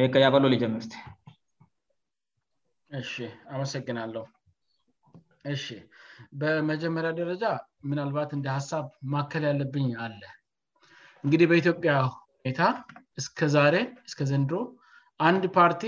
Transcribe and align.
ይከያበሎ 0.00 0.42
ልጅ 0.52 0.62
ንስት 0.74 0.92
እ 2.98 3.02
አመሰግናለሁ 3.54 4.22
በመጀመሪያ 6.40 7.10
ደረጃ 7.20 7.44
ምናልባት 7.90 8.30
እንደ 8.36 8.46
ሀሳብ 8.56 8.84
ማከል 9.12 9.44
ያለብኝ 9.48 9.86
አለ 10.04 10.20
እንግዲህ 11.24 11.46
በኢትዮጵያ 11.50 11.92
ሁኔታ 12.14 12.60
እስከ 13.20 13.40
ዛሬ 13.56 13.74
እስከ 14.08 14.20
ዘንድሮ 14.30 14.58
አንድ 15.28 15.42
ፓርቲ 15.58 15.82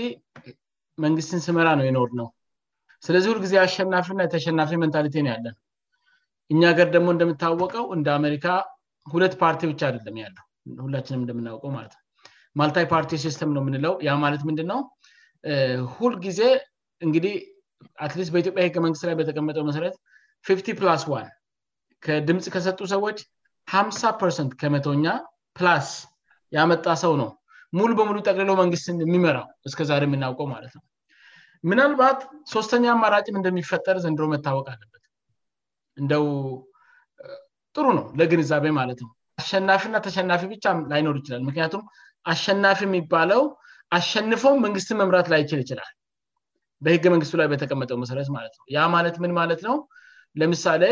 መንግስትን 1.05 1.43
ስመራ 1.47 1.67
ነው 1.79 1.85
የኖር 1.87 2.09
ነው 2.21 2.27
ስለዚህ 3.05 3.29
ሁልጊዜ 3.33 3.55
አሸናፊእና 3.65 4.21
የተሸናፊ 4.25 4.71
መንታሊቲ 4.83 5.15
ነው 5.25 5.31
ያለው 5.35 5.55
እኛ 6.53 6.61
ገር 6.79 6.87
ደግሞ 6.95 7.07
እንደምታወቀው 7.15 7.85
እንደ 7.97 8.07
አሜሪካ 8.19 8.47
ሁለት 9.15 9.33
ፓርቲ 9.43 9.61
ብቻ 9.71 9.81
አደለም 9.91 10.17
ያለው 10.25 10.43
ሁላችንም 10.85 11.23
እንደምናውቀው 11.25 11.71
ማለት 11.77 11.93
ነው 11.97 12.01
ማልታፓርቲ 12.59 13.15
ሲስተም 13.25 13.49
ነው 13.55 13.61
የምንለው 13.63 13.93
ያ 14.07 14.11
ማለት 14.23 14.41
ምንድንነው 14.49 14.79
ሁልጊዜ 15.95 16.41
እንግዲህ 17.05 17.33
ትሊስ 18.13 18.29
በኢትዮጵያ 18.33 18.61
ህገ 18.67 18.77
መንግስት 18.85 19.03
ላይ 19.07 19.15
በተቀመጠው 19.19 19.63
መሰረት 19.69 19.95
ፊፍት 20.47 20.67
ፕላስ 20.81 21.03
ከድምጽ 22.05 22.45
ከሰጡ 22.53 22.79
ሰዎች 22.93 23.17
5ምሳ 23.79 24.01
ርሰንት 24.27 24.51
ከመቶኛ 24.61 25.05
ፕላስ 25.57 25.87
ያመጣ 26.55 26.85
ሰው 27.03 27.13
ነው 27.21 27.29
ሙሉ 27.77 27.91
በሙሉ 27.99 28.17
ጠቅልሎው 28.27 28.55
መንግስት 28.63 28.85
የሚመራው 29.03 29.45
እስከዛ 29.67 29.91
የምናውቀው 30.05 30.47
ማለት 30.55 30.73
ነው 30.77 30.83
ምናልባት 31.69 32.19
ሶስተኛ 32.53 32.85
ማራጭም 33.03 33.37
እንደሚፈጠር 33.39 33.97
ዘንድሮ 34.05 34.25
መታወቅ 34.33 34.67
አለበት 34.73 35.03
እንደው 36.01 36.25
ጥሩ 37.75 37.85
ነው 37.99 38.05
ለግንዛቤ 38.19 38.65
ማለት 38.79 38.99
ነው 39.05 39.11
አሸናፊና 39.41 39.95
ተሸናፊ 40.07 40.43
ብቻ 40.53 40.65
ላይኖር 40.91 41.15
ይችላል 41.21 41.41
ምክንያቱም 41.47 41.81
አሸናፊ 42.33 42.79
የሚባለው 42.87 43.41
አሸንፈ 43.97 44.43
መንግስትን 44.65 44.97
መምራት 45.01 45.27
ላይይችል 45.33 45.59
ይችላል 45.63 45.89
በህገ 46.85 47.03
መንግስቱ 47.13 47.33
ላይ 47.41 47.47
በተቀመጠው 47.51 47.97
መሰረት 48.03 48.29
ማለትነው 48.35 48.65
ያ 48.75 48.79
ማለት 48.95 49.15
ምን 49.23 49.31
ማለት 49.39 49.61
ነው 49.67 49.75
ለምሳሌ 50.39 50.83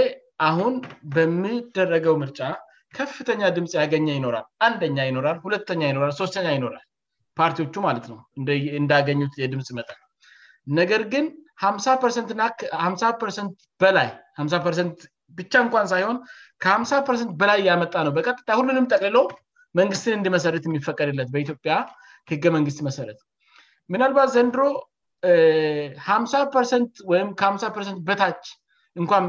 አሁን 0.49 0.73
በሚደረገው 1.15 2.15
ምርጫ 2.23 2.39
ከፍተኛ 2.97 3.41
ድምጽ 3.55 3.73
ያገኘ 3.81 4.07
ይኖራል 4.17 4.45
አንደኛ 4.67 4.97
ይኖራል 5.09 5.37
ሁለ 5.45 5.53
ራልስተ 6.03 6.35
ይኖራል 6.57 6.85
ፓርቲዎቹ 7.39 7.75
ማለት 7.87 8.05
ነው 8.11 8.17
እንዳገኙት 8.79 9.35
የድምጽ 9.43 9.69
መጠን 9.79 9.99
ነገር 10.79 11.01
ግን 11.13 11.25
ሳ 11.85 11.93
ርትና 12.09 12.43
ሳ 13.03 13.09
ርት 13.25 13.37
በላይ 13.81 14.09
ሳ 14.53 14.57
ርሰንት 14.71 14.99
ብቻ 15.39 15.53
እንኳን 15.65 15.85
ሳይሆን 15.93 16.17
ከ5ምሳ 16.63 16.91
ርሰንት 17.13 17.31
በላይ 17.41 17.59
ያመጣ 17.69 17.93
ነው 18.07 18.11
በቀጥታ 18.17 18.49
ሁሉንም 18.59 18.85
ጠቅልሎ 18.93 19.17
መንግስትን 19.79 20.15
እንድመሰረት 20.17 20.63
የሚፈቀድለት 20.69 21.29
በኢትዮጵያ 21.35 21.75
ህገ 22.31 22.45
መንግስት 22.55 22.79
መሰረት 22.87 23.19
ምናልባት 23.93 24.29
ዘንድሮ 24.35 24.61
ሀምሳ 26.09 26.33
ፐርሰንት 26.53 26.93
ወይም 27.11 27.27
ከምሳ 27.41 27.63
ርሰንት 27.81 27.99
በታች 28.07 28.43
እንኳም 29.01 29.25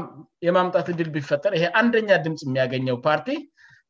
የማምጣት 0.47 0.87
ዕድል 0.93 1.09
ቢፈጠር 1.15 1.51
ይሄ 1.57 1.65
አንደኛ 1.79 2.09
ድምፅ 2.25 2.41
የሚያገኘው 2.47 2.97
ፓርቲ 3.05 3.29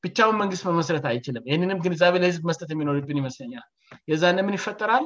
ብቻውን 0.03 0.35
መንግስት 0.41 0.63
መስረት 0.79 1.05
አይችልም 1.11 1.43
ይህንንም 1.49 1.79
ግንዛቤ 1.85 2.13
ለህዝብ 2.23 2.43
መስጠት 2.49 2.69
የሚኖርብን 2.73 3.19
ይመስለኛል 3.21 3.65
የዛ 4.11 4.23
ደምን 4.39 4.57
ይፈጠራል 4.59 5.05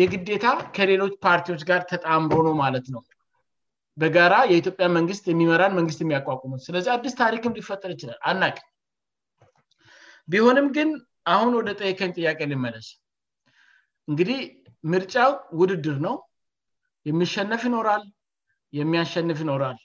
የግዴታ 0.00 0.46
ከሌሎች 0.76 1.12
ፓርቲዎች 1.26 1.62
ጋር 1.70 1.80
ተጣምሮ 1.92 2.38
ነ 2.48 2.52
ማለት 2.62 2.86
ነው 2.94 3.02
በጋራ 4.00 4.34
የኢትዮጵያ 4.52 4.86
መንግስት 4.98 5.24
የሚመራን 5.32 5.74
መንግስት 5.80 6.00
የሚያቋቁሙት 6.04 6.62
ስለዚህ 6.68 6.92
አዲስ 6.96 7.14
ታሪክም 7.22 7.54
ዲፈጠር 7.58 7.92
ይችላል 7.96 8.18
አናቅ 8.30 8.56
ቢሆንም 10.32 10.66
ግን 10.76 10.88
አሁን 11.32 11.50
ወደ 11.58 11.70
ጠይከኝ 11.80 12.10
ጥያቄ 12.18 12.38
ልመለስ 12.52 12.86
እንግዲህ 14.10 14.38
ምርጫው 14.92 15.32
ውድድር 15.60 15.96
ነው 16.06 16.14
የሚሸነፍ 17.08 17.62
ይኖራል 17.68 18.04
የሚያሸንፍ 18.78 19.38
ይኖራል 19.44 19.78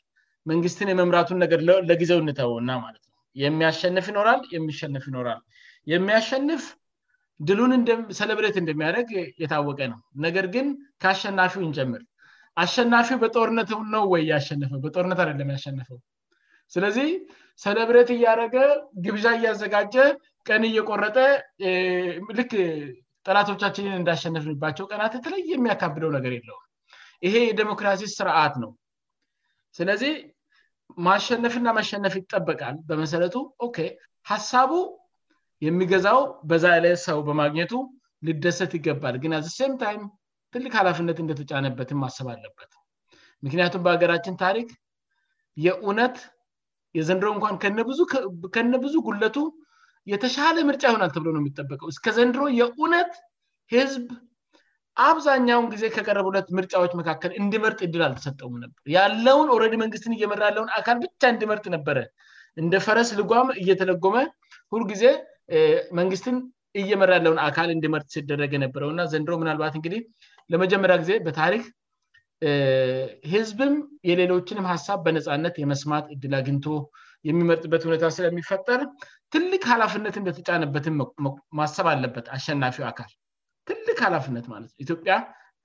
መንግስትን 0.49 0.89
የመምራቱን 0.91 1.39
ነገር 1.43 1.59
ለጊዘው 1.89 2.19
እንተወና 2.23 2.69
ማለት 2.85 3.03
ነው 3.09 3.17
የሚያሸንፍ 3.43 4.05
ይኖራል 4.11 4.41
የሚሸንፍ 4.55 5.03
ይኖራል 5.09 5.41
የሚያሸንፍ 5.93 6.63
ድሉንሰለብሬት 7.49 8.55
እንደሚያደረግ 8.61 9.09
የታወቀ 9.43 9.79
ነው 9.93 9.99
ነገር 10.25 10.45
ግን 10.55 10.67
ከአሸናፊው 11.01 11.61
እንጀምር 11.67 12.01
አሸናፊ 12.63 13.09
በጦርነት 13.23 13.69
ነው 13.93 14.03
ወይ 14.13 14.23
ያሸነፈው 14.31 14.79
በጦርነት 14.85 15.19
አደለም 15.23 15.51
ያሸነፈው 15.55 15.99
ስለዚህ 16.73 17.09
ሰለብሬት 17.63 18.09
እያደረገ 18.17 18.55
ግብዣ 19.05 19.25
እያዘጋጀ 19.37 19.95
ቀን 20.47 20.63
እየቆረጠ 20.69 21.17
ልክ 22.37 22.53
ጠላቶቻችንን 23.27 23.97
እንዳሸነፍንባቸው 24.01 24.85
ቀናት 24.91 25.13
የተለይ 25.17 25.41
የሚያካብደው 25.53 26.11
ነገር 26.17 26.33
የለውም 26.37 26.65
ይሄ 27.25 27.35
የዲሞክራሲ 27.49 28.01
ስርዓት 28.17 28.53
ነው 28.63 28.71
ስለዚህ 29.77 30.13
ማሸነፍና 31.07 31.67
መሸነፍ 31.79 32.13
ይጠበቃል 32.21 32.77
በመሰረቱ 32.87 33.35
ሀሳቡ 34.31 34.71
የሚገዛው 35.67 36.19
በዛ 36.49 36.65
ላይ 36.83 36.93
ሰው 37.07 37.17
በማግኘቱ 37.27 37.73
ልደሰት 38.27 38.71
ይገባል 38.77 39.15
ግን 39.23 39.33
ዚ 39.45 39.49
ሴምታይም 39.59 40.01
ትልቅ 40.53 40.71
ሃላፍነት 40.79 41.17
እንደተጫነበትም 41.23 42.01
ማሰብ 42.03 42.27
አለበት 42.33 42.71
ምክንያቱም 43.45 43.83
በሀገራችን 43.85 44.35
ታሪክ 44.43 44.69
የእውነት 45.65 46.17
የዘንድረ 46.97 47.27
እንኳን 47.35 47.57
ከነብዙ 48.57 48.95
ጉለቱ 49.07 49.37
የተሻለ 50.11 50.57
ምርጫ 50.69 50.83
የሆን 50.89 51.01
ልተብሎ 51.07 51.29
ነው 51.35 51.41
የሚጠበቀው 51.43 51.87
እስከ 51.93 52.05
ዘንድሮ 52.17 52.43
የውነት 52.59 53.11
ህዝብ 53.75 54.05
አብዛኛውን 55.07 55.67
ጊዜ 55.73 55.83
ከቀረቡለት 55.95 56.47
ምርጫዎች 56.57 56.91
መካከል 56.99 57.31
እንድመርጥ 57.41 57.79
እድል 57.87 58.01
አልተሰጠውም 58.07 58.55
ነበር 58.63 58.81
ያለውን 58.97 59.49
ኦረዲ 59.55 59.75
መንግስትን 59.83 60.15
እየመራ 60.15 60.41
ያለውን 60.49 60.69
አካል 60.77 60.97
ብቻ 61.03 61.21
እንድመርጥ 61.33 61.65
ነበረ 61.75 61.99
እንደ 62.61 62.75
ፈረስ 62.85 63.11
ልጓም 63.19 63.49
እየተለጎመ 63.61 64.15
ሁሉ 64.73 64.81
ጊዜ 64.91 65.05
መንግስትን 65.99 66.35
እየመራ 66.81 67.11
ያለውን 67.19 67.39
አካል 67.47 67.69
እንድመርጥ 67.75 68.07
ሲደረገ 68.15 68.53
ነበረውእና 68.65 69.01
ዘንድሮ 69.13 69.33
ምናልባት 69.43 69.73
እንግዲህ 69.79 70.01
ለመጀመሪያ 70.53 70.95
ጊዜ 71.03 71.13
በታሪክ 71.27 71.63
ህዝብም 73.33 73.73
የሌሎችንም 74.09 74.69
ሀሳብ 74.73 74.99
በነፃነት 75.07 75.55
የመስማት 75.63 76.05
እድል 76.15 76.35
አግኝቶ 76.41 76.65
የሚመርጥበት 77.29 77.81
እውኔታ 77.85 78.05
ስለሚፈጠር 78.17 78.81
ትልቅ 79.33 79.61
ሃላፍነት 79.71 80.15
እንደተጫነበትን 80.21 80.95
ማሰብ 81.59 81.87
አለበት 81.93 82.25
አሸናፊ 82.35 82.79
አካል 82.91 83.11
ትልቅ 83.69 83.97
ሃላፍነት 84.05 84.45
ማለትነኢትዮጵያ 84.53 85.15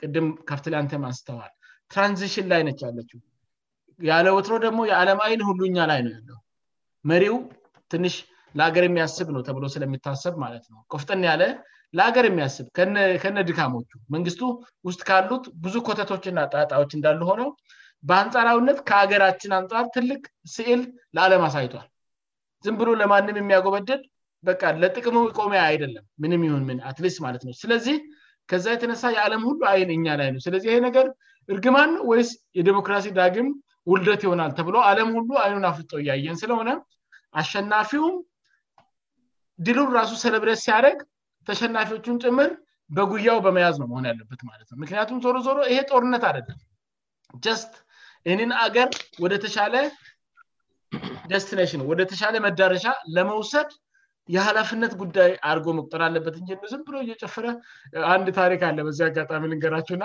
ቅድም 0.03 0.27
ከፍትላንተም 0.49 1.05
አንስተዋል 1.11 1.53
ትራንዚሽን 1.93 2.47
ላይነች 2.53 2.81
ያለችው 2.87 3.21
ያለ 4.11 4.27
ወትሮ 4.37 4.55
ደግሞ 4.67 4.81
የአለም 4.91 5.21
አይን 5.27 5.43
ሁሉኛ 5.51 5.77
ላይ 5.91 6.01
ነው 6.07 6.13
ያለው 6.17 6.39
መሪው 7.11 7.37
ትንሽ 7.93 8.15
ለሀገር 8.59 8.85
የሚያስብ 8.89 9.29
ነው 9.35 9.41
ተብሎ 9.47 9.65
ስለሚታሰብ 9.75 10.35
ማለትነው 10.45 10.83
ቆፍጥን 10.93 11.23
ያለ 11.31 11.43
ለአገር 11.99 12.25
የሚያስብ 12.29 12.67
ከነ 13.25 13.37
ድካሞቹ 13.49 13.91
መንግስቱ 14.15 14.43
ውስጥ 14.89 15.01
ካሉት 15.09 15.45
ብዙ 15.65 15.75
ኮተቶችና 15.89 16.39
ጣጣዎች 16.55 16.93
እንዳሉ 16.99 17.21
ሆነው 17.31 17.49
በአንጻራውነት 18.09 18.79
ከሀገራችን 18.89 19.53
አንጻር 19.59 19.87
ትልቅ 19.95 20.23
ሲዕል 20.55 20.83
ለአለም 21.17 21.45
አሳይቷል 21.49 21.87
ዝም 22.65 22.77
ብሎ 22.81 22.89
ለማንም 23.01 23.39
የሚያጎበድድ 23.41 24.03
በ 24.47 24.51
ለጥቅሙ 24.83 25.17
እቆሚያ 25.29 25.61
አይደለም 25.71 26.05
ምንም 26.23 26.43
ንንትሊስ 26.71 27.17
ማለትነው 27.25 27.55
ስለዚህ 27.63 27.97
ከዛ 28.51 28.65
የተነሳ 28.75 29.05
የአለም 29.17 29.43
ሁሉ 29.49 29.61
አይን 29.73 29.91
እኛ 29.97 30.07
ላይ 30.21 30.29
ነው 30.35 30.41
ስለ 30.47 30.55
ይሄ 30.69 30.77
ነገር 30.89 31.07
እርግማን 31.55 31.93
ወይስ 32.11 32.31
የዴሞክራሲ 32.59 33.07
ዳግም 33.19 33.49
ውልደት 33.91 34.23
ይሆናል 34.27 34.53
ተብሎ 34.59 34.77
አለም 34.91 35.11
ሁሉ 35.17 35.31
አይኑን 35.45 35.65
አፍልጦው 35.71 35.99
እያየን 36.03 36.39
ስለሆነ 36.43 36.71
አሸናፊውም 37.41 38.15
ድሉን 39.67 39.91
ራሱ 39.99 40.13
ሰለብረስ 40.25 40.61
ሲያደረግ 40.67 40.99
ተሸናፊዎቹን 41.49 42.17
ጭምር 42.25 42.51
በጉያው 42.97 43.39
በመያዝ 43.45 43.77
ነው 43.83 43.87
መሆን 43.91 44.07
ያለበትማለትነውምክንያቱም 44.11 45.19
ዞሮ 45.27 45.37
ዞሮ 45.49 45.59
ይሄ 45.71 45.79
ጦርነት 45.91 46.25
አደጋል 46.31 46.59
ይንን 48.31 48.53
አገር 48.65 48.89
ወደ 49.25 49.35
ተሻለ 49.43 49.75
ደስቲኔሽን 51.33 51.83
ወደ 51.91 52.01
ተሻለ 52.11 52.35
መዳረሻ 52.47 52.87
ለመውሰድ 53.17 53.69
የሀላፍነት 54.35 54.93
ጉዳይ 55.03 55.31
አድርጎ 55.49 55.67
መቁጠር 55.79 56.01
አለበት 56.07 56.35
እብዝም 56.55 56.81
ብሎ 56.87 56.95
እየጨፈረ 57.05 57.47
አንድ 58.15 58.27
ታሪክ 58.39 58.63
አለ 58.69 58.79
በዚህ 58.87 59.05
አጋጣሚ 59.09 59.45
ልንገራቸውእና 59.51 60.05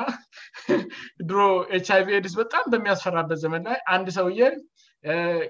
ድሮ 1.30 1.40
ችአይቪ 1.88 2.10
ዲስ 2.26 2.34
በጣም 2.42 2.66
በሚያስፈራበት 2.74 3.40
ዘመን 3.44 3.64
ላይ 3.70 3.78
አንድ 3.96 4.08
ሰው 4.18 4.28
የ 4.40 4.50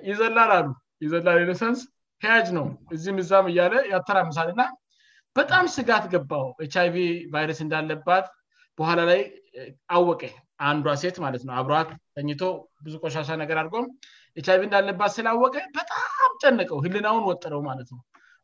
ይዘላል 0.09 0.53
አሉ 0.59 0.67
ይዘላ 1.05 1.27
ሰንስ 1.63 1.81
ያጅ 2.27 2.47
ነው 2.57 2.65
እዚህ 2.97 3.19
ዛም 3.31 3.45
እያለ 3.53 3.75
ያተራምሳል 3.93 4.49
እና 4.53 4.63
በጣም 5.39 5.65
ስጋት 5.75 6.05
ገባው 6.13 6.47
ችአይቪ 6.75 6.95
ቫይረስ 7.33 7.59
እንዳለባት 7.65 8.27
በኋላ 8.79 8.99
ላይ 9.11 9.21
አወቀ 9.97 10.23
አንዷ 10.69 10.87
ሴት 11.01 11.15
ማለት 11.25 11.43
ነው 11.47 11.53
አብሮት 11.59 11.89
ተኝቶ 12.15 12.41
ብዙ 12.85 12.93
ቆሻሻ 13.03 13.29
ነገር 13.41 13.57
አልጎም 13.61 13.85
ች 14.41 14.47
አይቪ 14.53 14.61
እንዳለባት 14.67 15.11
ስላወቀ 15.17 15.55
በጣም 15.77 16.33
ጨነቀው 16.41 16.79
ህልናሁን 16.85 17.23
ወጥረው 17.29 17.61
ማለትነ 17.69 17.97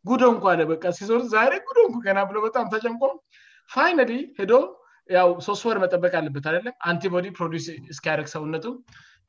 ጉ 0.09 0.15
እንኳበ 0.33 0.71
ሲዞር 0.99 1.53
ጉበጣም 1.67 2.67
ተጨምቆም 2.73 3.15
ፋይና 3.73 3.99
ዶ 4.51 4.55
ሶስት 5.47 5.63
ወር 5.67 5.77
መጠበቅ 5.83 6.11
አለበት 6.19 6.45
አለም 6.49 6.65
አንቲዲ 6.91 7.27
ፕሮዲስ 7.37 7.65
እስኪያደርግ 7.93 8.27
ሰውነቱ 8.35 8.65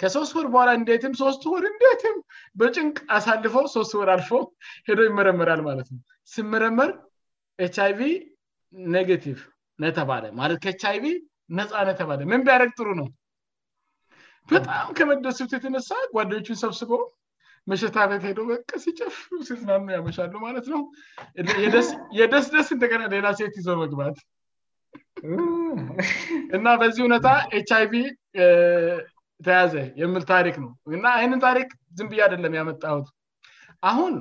ከሶስት 0.00 0.32
ወር 0.38 0.46
በኋላ 0.54 0.70
እንዴትም 0.78 1.12
ሶስት 1.22 1.42
ወር 1.52 1.64
እንዴትም 1.72 2.16
በጭንቅ 2.60 2.96
አሳልፈ 3.16 3.54
ሶስት 3.76 3.92
ወር 4.00 4.08
አልፎ 4.16 4.30
ሄዶ 4.88 4.98
ይመረመራል 5.08 5.62
ማለትነው 5.68 6.02
ስመረመር 6.34 6.90
ችአይቪ 7.76 8.00
ኔጌቲቭ 8.96 9.38
ነተባለ 9.84 10.24
ማች 10.40 10.64
ይቪ 10.96 11.04
ነፃነ 11.56 11.88
ተባለ 12.00 12.18
ምን 12.32 12.40
ቢያደረግ 12.46 12.70
ጥሩ 12.78 12.88
ነው 13.00 13.08
በጣም 14.52 14.86
ከመደስብት 14.98 15.52
የተነሳ 15.56 15.88
ጓደኞችን 16.14 16.58
ሰብስበ 16.62 16.92
መሸታቤት 17.70 18.22
ሄደ 18.28 18.38
በቀ 18.50 18.68
ሲጨፍ 18.84 19.16
ሲና 19.48 19.70
ያመሻሉ 19.96 20.32
ማለት 20.46 20.66
ነው 20.74 20.80
የደስደስ 22.22 22.68
እ 22.76 23.08
ሌላ 23.14 23.26
ሴት 23.40 23.56
ይዞር 23.60 23.78
መግባት 23.84 24.18
እና 26.56 26.66
በዚህ 26.80 27.02
ሁነታ 27.06 27.28
ች 27.54 27.70
አይቪ 27.78 27.94
ተያዘ 29.46 29.74
የምል 30.02 30.24
ታሪክ 30.32 30.56
ነው 30.64 30.70
እና 30.98 31.04
አይንን 31.18 31.40
ታሪክ 31.46 31.68
ዝምብያ 31.98 32.22
አደለም 32.28 32.56
ያመጣት 32.58 33.06
አሁን 33.90 34.14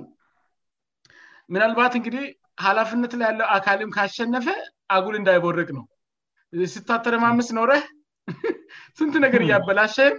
ምናልባት 1.53 1.93
እንግዲህ 1.99 2.25
ሀላፍነት 2.65 3.13
ላይ 3.21 3.27
ያለው 3.31 3.47
አካልም 3.57 3.91
ካሸነፈ 3.97 4.47
አጉል 4.95 5.15
እንዳይቦረቅ 5.19 5.67
ነው 5.77 5.85
ስታተረ 6.73 7.15
ማምስ 7.23 7.47
ኖረህ 7.57 7.83
ስንት 8.97 9.15
ነገር 9.25 9.39
hmm. 9.41 9.47
እያበላሸህም 9.47 10.15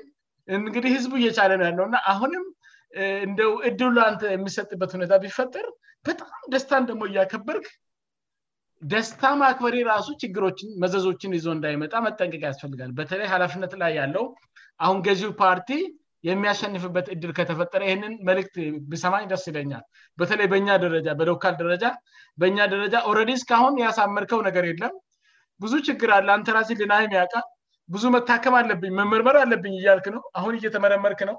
እንግዲህ 0.57 0.91
ህዝቡ 0.97 1.13
እየቻለ 1.21 1.51
ነው 1.61 1.67
ያለው 1.69 1.85
እና 1.89 1.97
አሁንም 2.13 2.45
እንደው 3.27 3.53
እድል 3.69 3.91
ላ 3.97 4.01
አ 4.09 4.11
የሚሰጥበት 4.35 4.91
ሁኔታ 4.97 5.13
ቢፈጠር 5.23 5.67
በጣም 6.07 6.35
ደስታንደሞ 6.53 7.01
እያከበርክ 7.11 7.67
ደስታ 8.93 9.23
ማክበሬ 9.43 9.77
ራሱ 9.93 10.09
ችግሮችን 10.23 10.71
መዘዞችን 10.83 11.33
ይዞ 11.39 11.47
እንዳይመጣ 11.57 11.93
መጠንቀቂ 12.09 12.43
ያስፈልጋል 12.51 12.91
በተለይ 13.01 13.27
ሀላፍነት 13.33 13.73
ላይ 13.83 13.93
ያለው 14.01 14.27
አሁን 14.85 14.99
ገዚው 15.09 15.33
ፓርቲ 15.43 15.71
የሚያሸንፍበት 16.29 17.07
እድል 17.15 17.33
ከተፈጠረ 17.39 17.81
ይህንን 17.89 18.15
መልክት 18.29 18.55
ቢሰማኝ 18.93 19.25
ደስ 19.33 19.45
ይለኛል 19.51 19.85
በተለይ 20.23 20.47
በእኛ 20.55 20.69
ደረጃ 20.85 21.09
በዶካል 21.23 21.55
ደረጃ 21.65 21.85
በእኛ 22.43 22.59
ደረጃ 22.75 22.95
ኦረዲ 23.13 23.33
እስካሁን 23.41 23.77
ያሳመርከው 23.87 24.41
ነገር 24.51 24.67
የለም 24.71 24.95
ብዙ 25.62 25.72
ችግር 25.88 26.10
አለ 26.16 26.28
አንተራሲ 26.37 26.70
ልናይሚያውቃ 26.81 27.34
ብዙ 27.94 28.02
መታከም 28.16 28.55
አለብኝ 28.60 28.90
መመርመር 28.99 29.37
አለብኝ 29.43 29.72
እያልክ 29.81 30.06
ነው 30.16 30.22
አሁን 30.38 30.55
እየተመረመርክ 30.58 31.20
ነው 31.31 31.37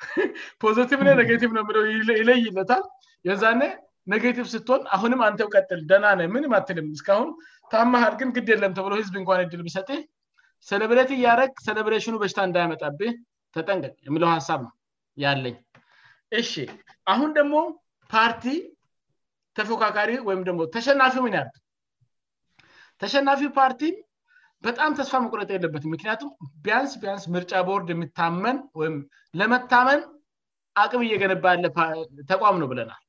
ፖዘቲቭ 0.62 1.00
ነ 1.06 1.10
ነገቲቭ 1.20 1.50
ነውለው 1.58 1.84
ይለይ 2.20 2.38
ይለታል 2.46 2.82
የዛ 3.28 3.44
ነገቲቭ 4.12 4.44
ስትሆን 4.54 4.82
አሁንም 4.94 5.20
አንተው 5.28 5.48
ቀጥል 5.54 5.80
ደናነ 5.90 6.20
ምንም 6.34 6.52
አትልም 6.58 6.88
እስሁን 6.96 7.30
ታማሃል 7.72 8.14
ግን 8.20 8.28
ግድ 8.36 8.48
የለም 8.52 8.74
ተብለህዝብ 8.78 9.14
እንኳን 9.20 9.40
ድል 9.52 9.62
ሰ 10.68 10.76
ለብሬቲ 10.82 11.10
እያደረግ 11.18 11.50
ሌብሬሽኑ 11.78 12.14
በታ 12.22 12.38
እንዳያመጣብ 12.48 13.00
ተጠንቀ 13.56 13.84
የምለው 14.06 14.28
ሀሳብ 14.36 14.60
ነው 14.66 14.72
ያለኝ 15.24 15.56
እሺ 16.40 16.52
አሁን 17.14 17.30
ደግሞ 17.38 17.56
ፓርቲ 18.12 18.44
ተፎካካሪ 19.58 20.12
ወይም 20.28 20.40
ደሞ 20.48 20.60
ተሸናፊምን 20.76 21.34
ያት 21.38 21.54
ተሸናፊው 23.02 23.50
ፓርቲም 23.58 23.96
በጣም 24.66 24.90
ተስፋ 24.98 25.14
መቁረጥ 25.24 25.48
የለበትም 25.54 25.92
ምክንያቱም 25.94 26.30
ቢያንስ 26.66 26.92
ቢያንስ 27.00 27.24
ምርጫ 27.34 27.52
ቦርድ 27.68 27.88
የምታመን 27.94 28.58
ወይም 28.80 28.94
ለመታመን 29.40 30.00
አቅም 30.82 31.02
እየገነባ 31.08 31.44
ያለተቋም 31.90 32.56
ነው 32.62 32.68
ብለናል 32.72 33.02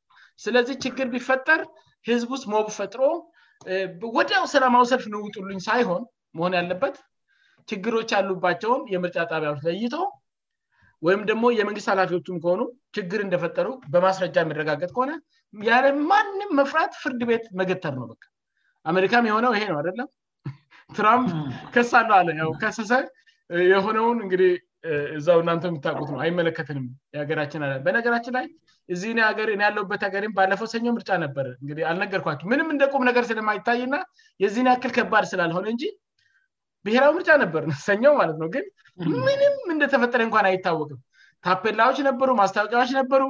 ስለዚህ 0.43 0.75
ችግር 0.85 1.07
ቢፈጠር 1.13 1.61
ህዝብ 2.09 2.29
ውስጥ 2.35 2.45
ሞብ 2.53 2.67
ፈጥሮ 2.77 3.01
ወዲያው 4.17 4.43
ስላማዊ 4.53 4.83
ሰልፍ 4.91 5.05
እንውጡሉኝ 5.11 5.59
ሳይሆን 5.67 6.03
መሆን 6.37 6.53
ያለበት 6.59 6.95
ችግሮች 7.69 8.09
ያሉባቸውም 8.17 8.83
የምርጫ 8.93 9.17
ጣቢያዎች 9.31 9.61
ለይቶ 9.67 9.95
ወይም 11.05 11.21
ደግሞ 11.29 11.45
የመንግስት 11.59 11.89
ኃላፊዎቹም 11.93 12.37
ከሆኑ 12.43 12.61
ችግር 12.97 13.19
እንደፈጠሩ 13.25 13.67
በማስረጃ 13.93 14.35
የሚረጋገጥ 14.43 14.89
ከሆነ 14.97 15.11
ያለ 15.69 15.87
ማንም 16.11 16.53
መፍራት 16.59 16.93
ፍርድ 17.01 17.21
ቤት 17.31 17.45
መገተር 17.59 17.93
ነው 18.01 18.07
በቃ 18.11 18.23
አሜሪካም 18.91 19.25
የሆነው 19.29 19.51
ይሄ 19.57 19.63
ነው 19.73 19.79
አደለም 19.81 20.07
ትራምፕ 20.97 21.29
ከሳና 21.75 22.11
አለ 22.21 22.29
ው 22.49 22.51
ከሰሰ 22.61 22.91
የሆነውን 23.71 24.17
እንግዲህ 24.25 24.51
እዛው 25.17 25.39
እናንተ 25.43 25.63
የሚታቁት 25.69 26.09
ነው 26.13 26.19
አይመለከትንም 26.25 26.85
ገራችን 27.29 27.63
አ 27.65 27.69
በነገራችን 27.85 28.33
ላይ 28.37 28.45
ያለበት 29.65 30.03
ገር 30.13 30.25
ባለፈው 30.37 30.67
ሰኞው 30.73 30.93
ምርጫ 30.97 31.09
ነበር 31.25 31.45
አልነገርኳቸው 31.91 32.45
ምንም 32.51 32.67
እንደቁም 32.73 33.03
ነገር 33.09 33.23
ስለማይታይና 33.31 33.95
የዚህና 34.43 34.67
ያክል 34.75 34.91
ከባድ 34.97 35.25
ስላልሆነ 35.31 35.65
እንጂ 35.73 35.83
ብሔራዊ 36.87 37.11
ምርጫ 37.17 37.29
ነበር 37.43 37.63
ሰው 37.87 38.15
ማለት 38.21 38.37
ነው 38.43 38.49
ግን 38.55 38.65
ምንም 39.27 39.57
እንደተፈጠረ 39.75 40.21
እንኳን 40.27 40.47
አይታወቅም 40.51 41.01
ታፔላዎች 41.47 41.99
ነበሩ 42.09 42.29
ማስታወቂያዎች 42.41 42.91
ነበሩ 43.01 43.23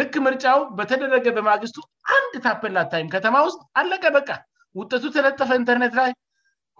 ልክ 0.00 0.14
ምርጫው 0.28 0.58
በተደረገ 0.80 1.28
በማግስቱ 1.38 1.78
አንድ 2.18 2.34
ታፔላ 2.48 2.76
አታይም 2.86 3.08
ከተማ 3.16 3.36
ውስጥ 3.48 3.60
አለቀ 3.82 4.04
በቃ 4.18 4.28
ውጠቱ 4.78 5.04
ተለጠፈ 5.16 5.50
ኢንተርኔት 5.60 5.94
ላይ 6.00 6.10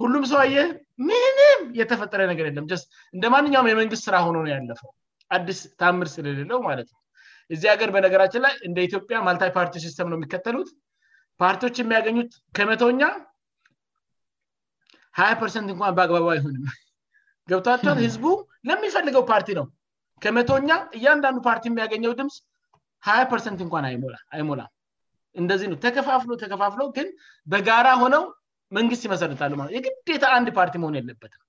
ሁሉም 0.01 0.23
ሰው 0.33 0.43
የ 0.55 0.59
ምንም 1.09 1.61
የተፈጠረ 1.81 2.21
ነገር 2.33 2.45
የለምስ 2.49 2.83
እንደ 3.15 3.25
ማንኛውም 3.35 3.69
የመንግስት 3.71 4.05
ስራ 4.09 4.17
ሆኖ 4.27 4.37
ነው 4.47 4.53
ያለፈው 4.55 4.91
አዲስ 5.37 5.59
ተአምር 5.81 6.09
ስለሌለው 6.17 6.59
ማለት 6.69 6.89
ነው 6.95 6.99
እዚህ 7.55 7.69
ሀገር 7.73 7.91
በነገራችን 7.95 8.43
ላይ 8.47 8.55
እንደ 8.69 8.79
ኢትዮጵያ 8.89 9.17
ማልታዊ 9.27 9.51
ፓርቲዎ 9.59 9.81
ሲስተም 9.87 10.09
ነው 10.13 10.17
የሚከተሉት 10.19 10.69
ፓርቲዎች 11.43 11.77
የሚያገኙት 11.83 12.33
ከመቶኛ 12.57 13.03
ሀ0 15.21 15.35
ፐርሰንት 15.43 15.69
እንኳን 15.75 15.95
በአግባባ 15.99 16.27
አይሆንም 16.37 16.65
ገብቷቸውን 17.51 17.97
hmm. 17.99 18.05
ህዝቡ 18.07 18.25
ለሚፈልገው 18.69 19.23
ፓርቲ 19.31 19.49
ነው 19.61 19.67
ከመቶኛ 20.25 20.71
እያንዳንዱ 20.99 21.39
ፓርቲ 21.49 21.65
የሚያገኘው 21.71 22.13
ድምፅ 22.21 22.37
ሀ0 23.09 23.25
ፐርሰንት 23.33 23.61
እንኳን 23.67 23.85
አይሞላም 23.91 24.71
እንደዚህ 25.41 25.67
ነው 25.73 25.79
ተከፋፍሎ 25.85 26.31
ተከፋፍሎ 26.43 26.81
ግን 26.97 27.09
በጋራ 27.53 27.89
ሆነው 28.03 28.23
መንግስት 28.77 29.03
ይመሰርታሉ 29.07 29.53
ማለ 29.61 29.69
የግዴታ 29.77 30.25
አንድ 30.39 30.49
ፓርቲ 30.59 30.75
መሆኑ 30.83 30.95
የለበትም 31.01 31.43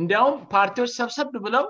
እንዲያውም 0.00 0.36
ፓርቲዎች 0.54 0.90
ሰብሰብ 1.00 1.30
ብለው 1.46 1.64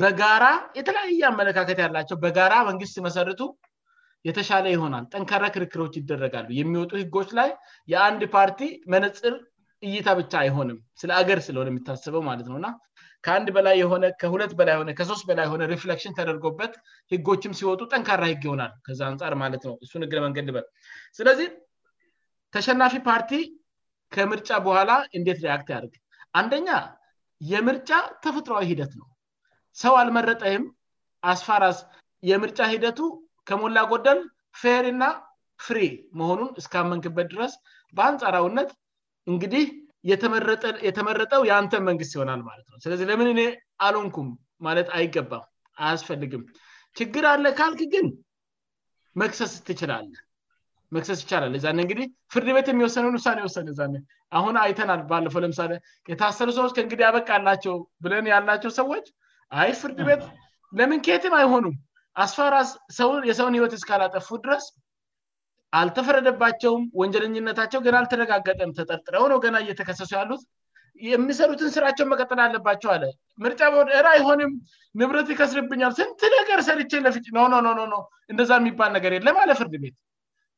በጋራ 0.00 0.44
የተለያየ 0.78 1.20
አመለካከት 1.30 1.78
ያላቸው 1.84 2.16
በጋራ 2.24 2.54
መንግስት 2.70 2.92
ሲመሰርቱ 2.98 3.42
የተሻለ 4.28 4.66
ይሆናል 4.74 5.04
ጠንካራ 5.14 5.44
ክርክሮች 5.54 5.94
ይደረጋሉ 6.00 6.48
የሚወጡ 6.60 6.92
ህጎች 7.02 7.28
ላይ 7.38 7.48
የአንድ 7.92 8.22
ፓርቲ 8.34 8.60
መነፅር 8.94 9.34
እይታ 9.88 10.08
ብቻ 10.20 10.32
አይሆንም 10.44 10.78
ስለ 11.00 11.10
አገር 11.20 11.38
ስለሆነ 11.48 11.68
የሚታስበው 11.72 12.22
ማለት 12.30 12.46
ነውና 12.50 12.66
ከአንድ 13.26 13.48
በላይ 13.56 13.74
የሆነ 13.80 14.04
ከሁለት 14.20 14.52
በላይ 14.58 14.76
ነ 14.88 14.92
ከሶስት 14.98 15.24
በላይ 15.28 15.44
የሆነ 15.48 15.62
ሪፍክሽን 15.72 16.14
ተደርጎበት 16.18 16.72
ህጎችም 17.12 17.52
ሲወጡ 17.58 17.80
ጠንካራ 17.92 18.22
ህግ 18.30 18.42
ይሆናል 18.46 18.72
ከዛ 18.86 19.00
አንጻር 19.10 19.34
ማለት 19.42 19.62
ነው 19.68 19.74
እሱ 19.84 19.92
እግር 20.06 20.20
መንገድ 20.26 20.48
በር 20.54 20.66
ስለዚህ 21.18 21.48
ተሸናፊ 22.54 22.94
ፓርቲ 23.08 23.32
ከምርጫ 24.14 24.50
በኋላ 24.66 24.92
እንደት 25.18 25.38
ሪክት 25.44 25.68
ያርግ 25.74 25.92
አንደኛ 26.40 26.68
የምርጫ 27.52 27.90
ተፈጥሯዊ 28.24 28.64
ሂደት 28.72 28.92
ነው 29.00 29.06
ሰው 29.82 29.94
አልመረጠህም 30.02 30.64
አስፋራዝ 31.32 31.78
የምርጫ 32.30 32.58
ሂደቱ 32.74 33.00
ከሞላ 33.50 33.78
ጎደል 33.92 34.20
ፌር 34.62 34.86
ና 35.00 35.04
ፍሬ 35.66 35.78
መሆኑን 36.20 36.50
እስከመንክበት 36.60 37.26
ድረስ 37.34 37.54
በአንፃር 37.96 38.34
አውነት 38.40 38.70
እንግዲህ 39.30 39.64
የተመረጠው 40.10 41.42
የአንተን 41.48 41.82
መንግስት 41.88 42.12
ይሆናል 42.16 42.40
ማለት 42.48 42.66
ነው 42.72 42.78
ስለዚህ 42.84 43.06
ለምን 43.10 43.28
እኔ 43.34 43.40
አሎንኩም 43.86 44.28
ማለት 44.66 44.88
አይገባም 44.98 45.44
አያስፈልግም 45.86 46.42
ችግር 46.98 47.24
አለ 47.32 47.44
ካልክ 47.60 47.80
ግን 47.94 48.06
መሰስ 49.20 49.52
ትችላለ 49.68 50.10
መሰስ 50.94 51.18
ይቻላለ 51.24 51.54
ዛነ 51.64 51.78
እንግዲህ 51.84 52.06
ፍርድ 52.32 52.48
ቤት 52.56 52.66
የሚወሰነን 52.70 53.14
ሳኔ 53.26 53.38
ወሰነ 53.46 53.72
አሁን 54.38 54.54
አይተናል 54.62 55.00
ባለፈው 55.10 55.40
ለምሳሌ 55.44 55.70
የታሰሩ 56.10 56.48
ሰዎች 56.58 56.72
ከእንግዲህ 56.76 57.04
ያበቃላቸው 57.08 57.76
ብለን 58.04 58.26
ያላቸው 58.32 58.70
ሰዎች 58.80 59.06
አይ 59.62 59.70
ፍርድ 59.80 59.98
ቤት 60.08 60.24
ለምን 60.80 61.00
ኬትም 61.06 61.34
አይሆኑም 61.40 61.76
አስፋራ 62.24 62.54
ሰውን 62.98 63.22
የሰውን 63.30 63.56
ህይወት 63.58 63.74
ስካላጠፉ 63.84 64.28
ድረስ 64.44 64.64
አልተፈረደባቸውም 65.80 66.82
ወንጀለኝነታቸው 67.00 67.80
ገና 67.84 67.94
አልተረጋገጠም 68.02 68.72
ተጠርጥረው 68.78 69.24
ነው 69.32 69.38
ገና 69.44 69.56
እየተከሰሱ 69.64 70.10
ያሉት 70.18 70.42
የሚሰሩትን 71.10 71.70
ስራቸው 71.76 72.04
መቀጠል 72.12 72.40
አለባቸው 72.46 72.90
አለ 72.94 73.04
ምርጫ 73.44 73.60
ቦርድ 73.74 73.90
እራ 73.98 74.08
ይሆንም 74.20 74.50
ንብረት 75.00 75.28
ይከስርብኛል 75.34 75.92
ስንት 75.98 76.20
ነገር 76.38 76.58
ሰልችን 76.68 77.02
ለጭ 77.06 77.26
ኖ 77.36 77.40
ኖ 77.66 77.80
እንደዛ 78.32 78.50
የሚባል 78.60 78.90
ነገር 78.96 79.14
ለማለ 79.28 79.50
ፍርድ 79.60 79.74
ቤት 79.84 79.96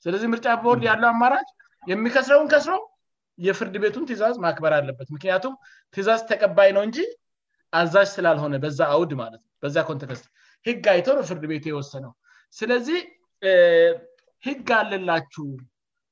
ስለዚህ 0.04 0.28
ምርጫ 0.32 0.46
ቦርድ 0.64 0.82
ያሉ 0.90 1.04
አማራች 1.12 1.48
የሚከስረውን 1.92 2.50
ከስሮ 2.54 2.74
የፍርድ 3.46 3.74
ቤቱን 3.84 4.04
ትዛዝ 4.10 4.34
ማክበር 4.44 4.72
አለበት 4.80 5.08
ምክንያቱም 5.14 5.54
ትዛዝ 5.94 6.20
ተቀባይ 6.30 6.70
ነው 6.76 6.82
እንጂ 6.88 6.98
አዛዥ 7.78 8.06
ስላልሆነ 8.16 8.54
በዛ 8.64 8.80
አውድ 8.96 9.12
ማለትነ 9.22 9.42
በዚ 9.62 9.76
ኮንተከስ 9.90 10.20
ህግ 10.68 10.84
አይቶነ 10.94 11.18
ፍርድ 11.30 11.44
ቤቱ 11.52 11.64
የወሰነው 11.72 12.12
ስለዚህ 12.58 12.98
ህግ 14.46 14.68
አለላችሁ 14.78 15.44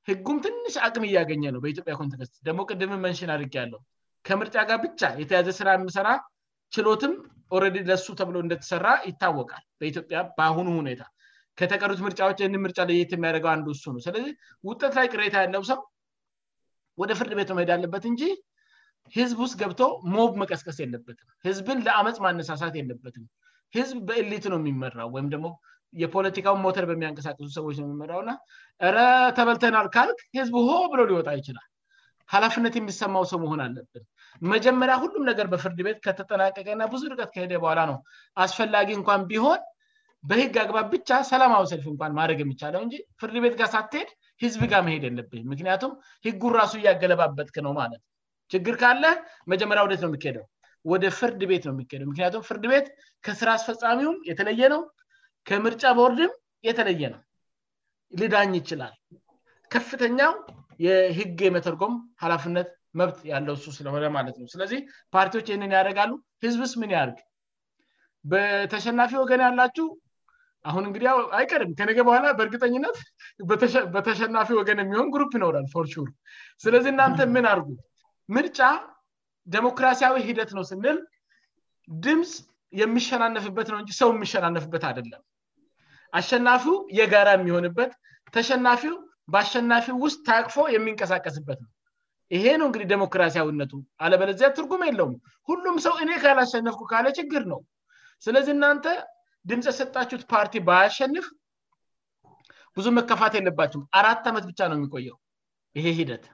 ህጉም 0.09 0.37
ትንሽ 0.45 0.75
አቅም 0.85 1.03
እያገኘ 1.09 1.43
ነው 1.55 1.59
በኢትዮጵያ 1.63 1.93
ኮንትክስት 1.99 2.35
ደግሞ 2.47 2.61
ቅድም 2.69 2.93
መንሽን 3.05 3.31
ድግ 3.41 3.53
ያለው 3.61 3.79
ከምርጫ 4.27 4.55
ጋር 4.69 4.77
ብቻ 4.85 5.01
የተያዘ 5.21 5.49
ስራ 5.59 5.69
ምሰራ 5.85 6.09
ችሎትም 6.75 7.13
ኦረዲ 7.57 7.77
ለሱ 7.89 8.05
ተብሎ 8.19 8.35
እንደተሰራ 8.45 8.87
ይታወቃል 9.09 9.63
በኢትዮጵያ 9.79 10.19
በአሁኑ 10.37 10.67
ሁኔታ 10.79 11.01
ከተቀሩት 11.59 11.99
ምርጫዎች 12.07 12.39
እን 12.47 12.55
ምርጫ 12.65 12.79
ላየት 12.89 13.11
የሚያደገው 13.15 13.49
አንዱ 13.55 13.67
ሱ 13.81 13.85
ነው 13.95 14.01
ስለዚህ 14.07 14.31
ውጠት 14.69 14.93
ላይ 14.99 15.07
ቅሬታ 15.13 15.35
ያለው 15.43 15.63
ሰው 15.71 15.79
ወደ 17.01 17.11
ፍርድ 17.19 17.31
ቤት 17.39 17.49
ነው 17.51 17.57
መሄድ 17.59 17.71
ያለበት 17.75 18.03
እንጂ 18.11 18.23
ህዝብ 19.17 19.37
ውስጥ 19.45 19.55
ገብተ 19.61 19.83
ሞብ 20.15 20.33
መቀስቀስ 20.41 20.77
የለበትም 20.83 21.27
ህዝብን 21.47 21.79
ለአመፅ 21.87 22.17
ማነሳሳት 22.25 22.75
የለበትም 22.79 23.25
ህዝብ 23.77 23.97
በእሊት 24.09 24.45
ነው 24.53 24.57
የሚመራው 24.61 25.09
ወይም 25.15 25.29
ደሞ 25.35 25.45
የፖለቲካን 26.01 26.57
ሞተር 26.65 26.85
በሚያንቀሳቀሱ 26.89 27.47
ሰዎች 27.57 27.75
ነው 27.81 27.87
የሚመውና 27.89 28.29
ረ 28.95 29.03
ተበልተናል 29.37 29.87
ካልክ 29.95 30.19
ህዝብ 30.37 30.55
ሆ 30.67 30.69
ብሎው 30.93 31.07
ሊወጣ 31.11 31.27
ይችላል 31.39 31.67
ሀላፍነት 32.33 32.73
የሚሰማው 32.79 33.23
ሰው 33.31 33.39
መሆን 33.43 33.59
አለብን 33.65 34.03
መጀመሪያ 34.53 34.95
ሁሉም 35.03 35.23
ነገር 35.29 35.47
በፍርድ 35.53 35.79
ቤት 35.87 35.97
ከተጠናቀቀና 36.05 36.83
ብዙ 36.93 37.01
ርቀት 37.13 37.29
ከሄደ 37.35 37.51
በኋላ 37.63 37.81
ነው 37.91 37.97
አስፈላጊ 38.45 38.89
እንኳን 38.99 39.21
ቢሆን 39.31 39.61
በህግ 40.29 40.55
አግባብ 40.63 40.87
ብቻ 40.95 41.09
ሰላማዊ 41.31 41.63
ሰልፊ 41.73 41.85
እኳን 41.95 42.11
ማድረግ 42.19 42.39
የሚቻለው 42.43 42.81
እጂ 42.85 42.95
ፍርድ 43.21 43.35
ቤት 43.45 43.55
ጋር 43.59 43.69
ሳትሄድ 43.75 44.09
ህዝብጋር 44.43 44.81
መሄድ 44.87 45.03
የለብም 45.07 45.43
ምክንያቱም 45.53 45.91
ህጉን 46.27 46.53
ራሱ 46.59 46.73
እያገለባበጥ 46.81 47.51
ነው 47.65 47.73
ማለት 47.81 48.01
ችግር 48.55 48.75
ካለ 48.83 49.03
መጀመሪያ 49.53 49.83
ውደት 49.87 50.01
ነው 50.05 50.09
የሚሄደው 50.13 50.45
ወደ 50.91 51.05
ፍርድ 51.19 51.41
ቤት 51.51 51.63
ነው 51.69 51.73
የሚሄ 51.75 51.99
ምክያቱም 52.11 52.41
ፍርድ 52.49 52.65
ቤት 52.73 52.87
ከስራ 53.27 53.49
አስፈፃሚውም 53.59 54.17
የተለየ 54.29 54.63
ነው 54.75 54.81
ከምርጫ 55.49 55.83
ቦርድም 55.99 56.31
የተለየ 56.67 57.01
ነው 57.13 57.21
ልዳኝ 58.21 58.51
ይችላል 58.59 58.93
ከፍተኛው 59.73 60.31
የህግ 60.85 61.39
የመተርጎም 61.47 61.93
ሀላፍነት 62.23 62.69
መብት 62.99 63.17
ያለው 63.31 63.55
ሱ 63.63 63.69
ስለሆነ 63.77 64.05
ማለት 64.17 64.35
ነው 64.41 64.47
ስለዚህ 64.53 64.79
ፓርቲዎች 65.15 65.47
ይህንን 65.51 65.71
ያደጋሉ 65.77 66.11
ህዝብስ 66.45 66.73
ምን 66.81 66.91
ያርግ 66.95 67.17
በተሸናፊ 68.31 69.11
ወገን 69.23 69.41
ያላችው 69.47 69.87
አሁን 70.71 70.83
እንግዲህአይቀድም 70.89 71.71
ከነገ 71.79 71.99
በኋላ 72.07 72.27
በእርግጠኝነት 72.39 72.97
በተሸናፊ 73.95 74.49
ወገን 74.59 74.79
የሚሆን 74.83 75.09
ሩፕ 75.21 75.33
ይነውላል 75.37 75.65
ር 76.03 76.07
ስለዚህ 76.65 76.91
እናንተ 76.95 77.19
ምን 77.35 77.47
አርጉ 77.53 77.67
ምርጫ 78.37 78.61
ዴሞክራሲያዊ 79.55 80.17
ሂደት 80.29 80.51
ነው 80.59 80.63
ስንል 80.71 80.99
ድምፅ 82.05 82.31
የሚሸናነፍበት 82.81 83.67
ነው 83.73 83.79
እ 83.85 83.97
ሰው 84.01 84.09
የሚሸናነፍበት 84.15 84.83
አደለም 84.91 85.21
አሸናፊው 86.19 86.75
የጋራ 86.99 87.29
የሚሆንበት 87.37 87.91
ተሸናፊው 88.35 88.95
በአሸናፊው 89.33 89.95
ውስጥ 90.05 90.19
ታቅፎ 90.29 90.55
የሚንቀሳቀስበት 90.75 91.59
ነው 91.63 91.71
ይሄነው 92.35 92.67
እንግዲህ 92.69 92.87
ዴሞክራሲያዊነቱ 92.91 93.71
አለበለዚያ 94.03 94.47
ትርጉም 94.57 94.83
የለውም 94.89 95.15
ሁሉም 95.49 95.75
ሰው 95.85 95.93
እኔ 96.03 96.11
ካላሸንፍኩ 96.23 96.81
ካለ 96.91 97.07
ችግር 97.19 97.43
ነው 97.51 97.59
ስለዚህ 98.25 98.53
እናንተ 98.57 98.85
ድምፅ 99.49 99.67
የሰጣችሁት 99.71 100.23
ፓርቲ 100.33 100.57
ባያሸንፍ 100.67 101.25
ብዙ 102.77 102.87
መከፋት 102.99 103.33
ያለባቸሁም 103.39 103.83
አራት 103.99 104.25
ዓመት 104.31 104.45
ብቻ 104.51 104.59
ነው 104.69 104.77
የሚቆየው 104.77 105.17
ይሄ 105.77 105.87
ሂደት 105.99 106.25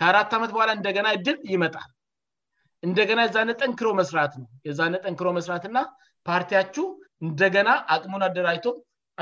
ከአራት 0.00 0.32
ዓመት 0.38 0.50
በኋላ 0.54 0.70
እንደገና 0.78 1.06
እድል 1.16 1.38
ይመጣል 1.54 1.90
እንደገና 2.86 3.20
የዛነት 3.26 3.58
ጠንክሮ 3.64 3.88
መስራት 4.00 4.32
ነው 4.40 4.48
የዛነጠንክሮ 4.68 5.28
መስራትና 5.38 5.78
ፓርቲያችሁ 6.30 6.86
እንደገና 7.26 7.68
አቅሙን 7.96 8.22
አደራጅቶ 8.28 8.66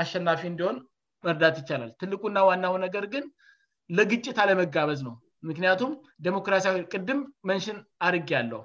አሸናፊ 0.03 0.41
እንዲሆን 0.51 0.77
መርዳት 1.25 1.55
ይቻላል 1.61 1.91
ትልቁና 2.01 2.39
ዋናው 2.49 2.73
ነገር 2.85 3.05
ግን 3.13 3.23
ለግጭት 3.97 4.37
አለመጋበዝ 4.43 4.99
ነው 5.07 5.15
ምክንያቱም 5.49 5.91
ዴሞክራሲዊ 6.25 6.79
ቅድም 6.93 7.19
መንሽን 7.49 7.77
አርግ 8.07 8.27
ያለው 8.37 8.61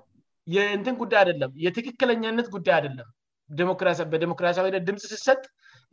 የእንትን 0.56 0.94
ጉዳይ 1.02 1.20
አደለም 1.24 1.50
የትክክለኛነት 1.64 2.46
ጉዳይ 2.54 2.74
አደለም 2.80 3.08
በዴሞክራሲዊ 4.12 4.68
ድምጽ 4.88 5.04
ሲሰጥ 5.12 5.40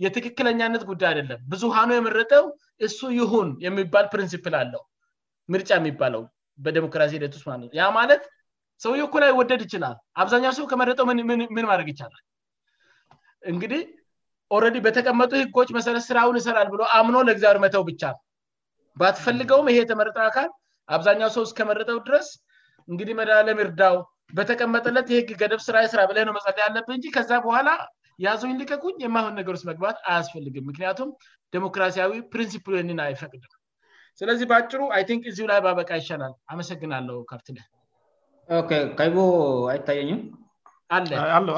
የትክክለኛነት 0.04 0.84
ጉዳይ 0.92 1.10
አደለም 1.14 1.40
ብዙሃኑ 1.52 1.90
የመረጠው 1.98 2.46
እሱ 2.88 3.00
ይሁን 3.20 3.50
የሚባል 3.66 4.06
ፕሪንስፕል 4.14 4.54
አለው 4.62 4.84
ምርጫ 5.54 5.70
የሚባለው 5.80 6.24
በዴሞክራሲ 6.66 7.12
ሂትስ 7.24 7.44
ማለ 7.50 7.70
ያ 7.80 7.84
ማለት 8.00 8.24
ሰው 8.84 8.94
የኩ 9.02 9.14
ላ 9.22 9.26
ወደድ 9.40 9.62
ይችላል 9.66 9.96
አብዛኛው 10.22 10.54
ሰው 10.60 10.66
ከመረጠው 10.72 11.06
ምን 11.58 11.66
ማድረግ 11.70 11.88
ይቻላልህ 11.94 12.20
ኦረዲ 14.56 14.78
በተቀመጡ 14.86 15.32
ህጎች 15.42 15.70
መሰረት 15.78 16.04
ስራውን 16.10 16.38
ይሰራል 16.42 16.68
ብሎ 16.74 16.82
አምኖ 16.98 17.16
ለጊዚአ 17.28 17.52
መተው 17.66 17.84
ብቻ 17.90 18.02
ነው 18.14 18.22
በትፈልገውም 19.00 19.68
ይሄ 19.72 19.78
የተመረጠው 19.84 20.24
አካል 20.30 20.48
አብዛኛው 20.96 21.30
ሰው 21.36 21.44
እስከመረጠው 21.48 21.98
ድረስ 22.08 22.30
እንግዲህ 22.92 23.14
መድላለምርዳው 23.20 23.96
በተቀመጠለት 24.38 25.08
የህግ 25.14 25.30
ገደብ 25.42 25.62
ስራ 25.68 25.76
ስራ 25.94 26.02
በለነው 26.10 26.34
መጸ 26.38 26.58
ያለብት 26.66 26.90
እን 26.96 27.04
ከዚ 27.16 27.30
በኋላ 27.46 27.70
የዙኝ 28.26 28.54
ልቀኩኝ 28.62 28.96
የማሆን 29.06 29.38
ነገርስጥ 29.40 29.66
መግባት 29.72 29.98
አያስፈልግም 30.12 30.66
ምክንያቱም 30.70 31.12
ዴሞክራሲያዊ 31.56 32.14
ፕሪንስፕል 32.34 32.76
ን 32.90 33.00
አይፈቅድም 33.08 33.54
ስለዚህ 34.20 34.46
በአጭሩ 34.52 34.82
አይን 34.98 35.20
እዚ 35.32 35.40
ላይ 35.52 35.60
ባበቃ 35.66 35.90
ይሻናል 36.02 36.34
አመሰግናለው 36.54 37.18
ካርትላ 37.30 37.60
ከይቦ 39.00 39.18
አይታየኝም 39.74 40.22
አለን 40.98 41.58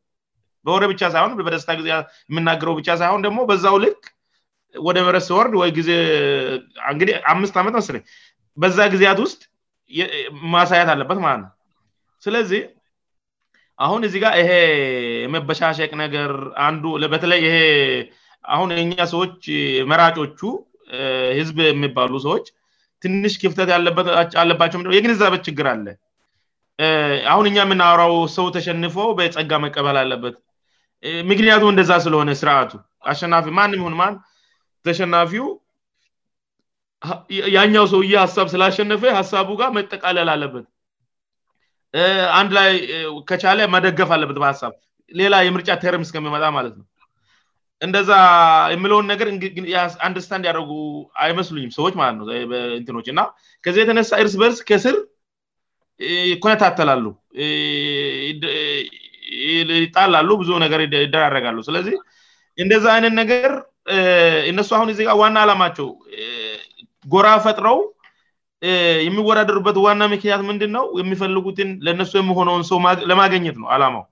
በወሬ 0.67 0.83
ብቻ 0.93 1.01
ሳይሆን 1.15 1.33
በደስታ 1.47 1.71
ጊዜ 1.79 1.89
የምናገረው 2.29 2.73
ብቻ 2.79 2.89
ሳይሆን 3.01 3.23
ደግሞ 3.25 3.39
በዛው 3.49 3.75
ልቅ 3.85 3.99
ወደ 4.87 4.97
መረስ 5.07 5.27
ወርድ 5.37 5.53
ወይዜ 5.61 5.89
እንህ 6.93 7.11
አምስት 7.33 7.55
ዓመት 7.61 7.75
መስ 7.79 7.89
በዛ 8.61 8.79
ጊዜያት 8.93 9.19
ውስጥ 9.25 9.41
ማሳየት 10.55 10.89
አለበት 10.93 11.19
ማለ 11.25 11.37
ነው 11.43 11.51
ስለዚህ 12.25 12.61
አሁን 13.85 14.01
እዚህ 14.07 14.19
ጋር 14.23 14.33
ይሄ 14.41 14.51
መበሻሸቅ 15.35 15.89
ነገር 16.03 16.31
አንዱ 16.67 16.83
በተለይ 17.13 17.43
አሁን 18.55 18.69
የኛ 18.79 18.95
ሰዎች 19.13 19.37
መራጮቹ 19.91 20.39
ህዝብ 21.39 21.57
የሚባሉ 21.69 22.11
ሰዎች 22.25 22.45
ትንሽ 23.03 23.33
ክፍተት 23.41 23.69
አለባቸው 24.43 24.83
ደ 24.85 24.93
የግንዛበት 24.97 25.41
ችግር 25.47 25.67
አለ 25.73 25.87
አሁን 27.31 27.45
እኛ 27.49 27.57
የምናብራው 27.65 28.13
ሰው 28.37 28.45
ተሸንፈው 28.55 29.09
በጸጋ 29.19 29.51
መቀበል 29.65 29.97
አለበት 30.03 30.35
ምግንያቱ 31.29 31.63
እንደዛ 31.73 31.91
ስለሆነ 32.05 32.31
ስርአቱ 32.41 32.71
አሸናፊ 33.11 33.47
ማንም 33.57 33.83
ን 33.91 33.95
ማን 34.01 34.15
ተሸናፊው 34.87 35.45
ያኛው 37.57 37.85
ሰውዬ 37.95 38.13
ሀሳብ 38.25 38.47
ስላሸነፈ 38.53 39.03
ሀሳቡ 39.19 39.49
ጋር 39.61 39.69
መጠቃለል 39.79 40.29
አለበት 40.35 40.65
አንድ 42.39 42.51
ላይ 42.57 42.69
ከቻለ 43.29 43.59
መደገፍ 43.75 44.09
አለበት 44.15 44.37
በሀሳብ 44.41 44.73
ሌላ 45.19 45.35
የምርጫ 45.47 45.69
ተርም 45.83 46.03
እስከሚመጣ 46.05 46.43
ማለት 46.57 46.73
ነው 46.79 46.85
እንደዛ 47.85 48.11
የምለውን 48.73 49.07
ነገር 49.11 49.27
አንደርስታንድ 50.07 50.43
ያደርጉ 50.49 50.71
አይመስሉኝም 51.25 51.71
ሰዎች 51.77 51.93
ማለት 52.01 52.15
ነውእንትኖች 52.21 53.07
እና 53.13 53.21
ከዚ 53.65 53.77
የተነሳ 53.81 54.11
እርስ 54.23 54.35
በእርስ 54.41 54.59
ከስር 54.69 54.97
ይኮነ 56.31 56.53
ታተላሉ 56.63 57.03
ይጣላሉ 59.85 60.29
ብዙ 60.43 60.49
ነገር 60.65 60.79
ይደራረጋሉ 60.85 61.59
ስለዚህ 61.67 61.95
እንደዛ 62.63 62.85
አይነት 62.95 63.13
ነገር 63.21 63.51
እነሱ 64.51 64.69
አሁን 64.77 64.91
ዜቃ 64.99 65.11
ዋና 65.21 65.37
ዓላማቸው 65.45 65.89
ጎራ 67.13 67.27
ፈጥረው 67.45 67.79
የሚወዳደሩበት 69.05 69.77
ዋና 69.85 70.03
ምክንያት 70.13 70.41
ምንድን 70.49 70.71
ነው 70.77 70.85
የሚፈልጉትን 71.01 71.69
ለእነሱ 71.85 72.11
የምሆነውን 72.19 72.63
ሰው 72.71 72.79
ለማገኘት 73.09 73.55
ነው 73.63 73.67
አላማው 73.75 74.03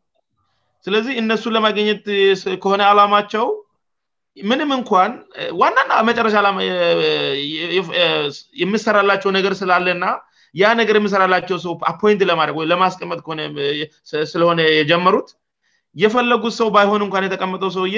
ስለዚህ 0.85 1.13
እነሱ 1.21 1.43
ለማገኘት 1.55 2.01
ከሆነ 2.63 2.81
አላማቸው 2.91 3.45
ምንም 4.49 4.69
እንኳን 4.77 5.11
ዋናና 5.61 5.91
መጨረሻ 6.09 6.35
የምሰራላቸው 8.61 9.31
ነገር 9.37 9.53
ስላለእና 9.61 10.05
ያ 10.61 10.65
ነገር 10.79 10.95
የምሰራላቸው 10.99 11.57
ሰው 11.65 11.73
አፖንት 11.91 12.23
ለማድወይለማስቀመጥ 12.29 13.19
ከነ 13.27 13.39
ስለሆነ 14.33 14.59
የጀመሩት 14.79 15.29
የፈለጉት 16.03 16.55
ሰው 16.59 16.67
ባይሆን 16.75 17.05
እኳን 17.07 17.27
የተቀመጠው 17.27 17.71
ሰውዬ 17.77 17.97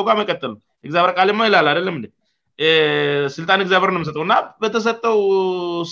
ው 0.00 0.02
ጋ 0.08 0.10
ር 0.18 1.32
ይል 1.46 1.54
አለ 1.60 1.78
ስልጣን 3.34 3.60
እግዚብር 3.64 3.90
ነው 3.94 4.00
ሚሰጠው 4.02 4.22
እና 4.26 4.34
በተሰጠው 4.62 5.18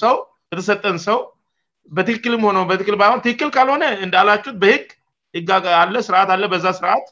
ሰው 0.03 0.15
በተሰጠን 0.53 0.97
ሰው 1.09 1.19
በትክክልም 1.97 2.45
ሆነውበትልባሆ 2.49 3.13
ትክክል 3.25 3.49
ካልሆነ 3.57 3.85
እንደላችት 4.05 4.57
በህግ 4.63 4.87
ህ 5.39 5.45
አለ 5.83 5.95
ስርዓት 6.07 6.31
አለ 6.35 6.45
በዛ 6.55 6.67
ስርዓት 6.79 7.07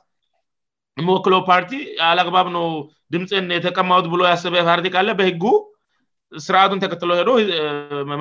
የመወክለው 1.01 1.41
ፓርቲ 1.51 1.71
አልአግባብ 2.09 2.49
ነው 2.57 2.67
ድምፅን 3.15 3.47
የተቀማት 3.57 4.07
ብሎ 4.15 4.21
ያስበ 4.33 4.57
ፓርቲ 4.71 4.89
ለ 5.09 5.13
በህ 5.21 5.31
ስርዓቱን 6.45 6.81
ተከትሎ 6.85 7.11
ሄዶ 7.21 7.31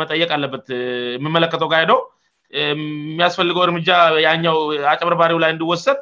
መጠየቅ 0.02 0.30
አለበት 0.38 0.66
የሚመለከተው 1.18 1.70
ካሄዶው 1.74 2.00
የሚያስፈልገው 2.62 3.64
እርምጃ 3.68 3.90
ያኛው 4.26 4.58
አጨበርባሪው 4.94 5.40
ላይ 5.44 5.52
እንድወሰድ 5.54 6.02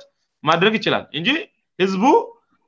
ማድረግ 0.50 0.74
ይችላል 0.80 1.04
እንጂ 1.18 1.30
ህዝቡ 1.82 2.04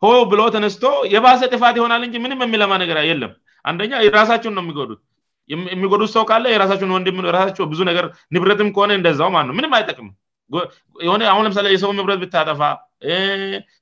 ሆው 0.06 0.22
ብሎ 0.32 0.42
ተነስቶ 0.56 0.86
የባሰ 1.16 1.42
ጥፋት 1.54 1.76
ይሆናል 1.80 2.02
እንጂ 2.08 2.16
ምንም 2.26 2.40
የሚለማ 2.46 2.72
ነገር 2.84 2.98
የለም 3.10 3.32
አንደኛ 3.70 3.92
የራሳቸውን 4.06 4.56
ነውሚሚጎዱት 4.58 6.10
ሰው 6.16 6.24
ካለ 6.30 6.46
የራሳችውራሳቸውብነንብረትም 6.56 8.70
ከሆነ 8.78 8.92
እንደዛው 9.00 9.30
ው 9.38 9.42
ምንም 9.60 9.72
አይጠቅምሆአሁን 9.78 11.44
ለምሳሌ 11.48 11.66
የሰውን 11.76 11.98
ንብረት 12.02 12.20
ብታጠፋ 12.24 12.62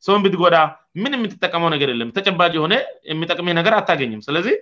ሰውን 0.07 0.21
ብትጎዳ 0.25 0.55
ምንም 1.03 1.21
የትጠቀመው 1.25 1.69
ነገር 1.75 1.87
የለም 1.93 2.09
ተጨባጭ 2.17 2.51
የሆነ 2.59 2.73
የሚጠቅ 3.13 3.37
ነገር 3.59 3.73
አታገኝም 3.79 4.21
ስለዚህ 4.27 4.55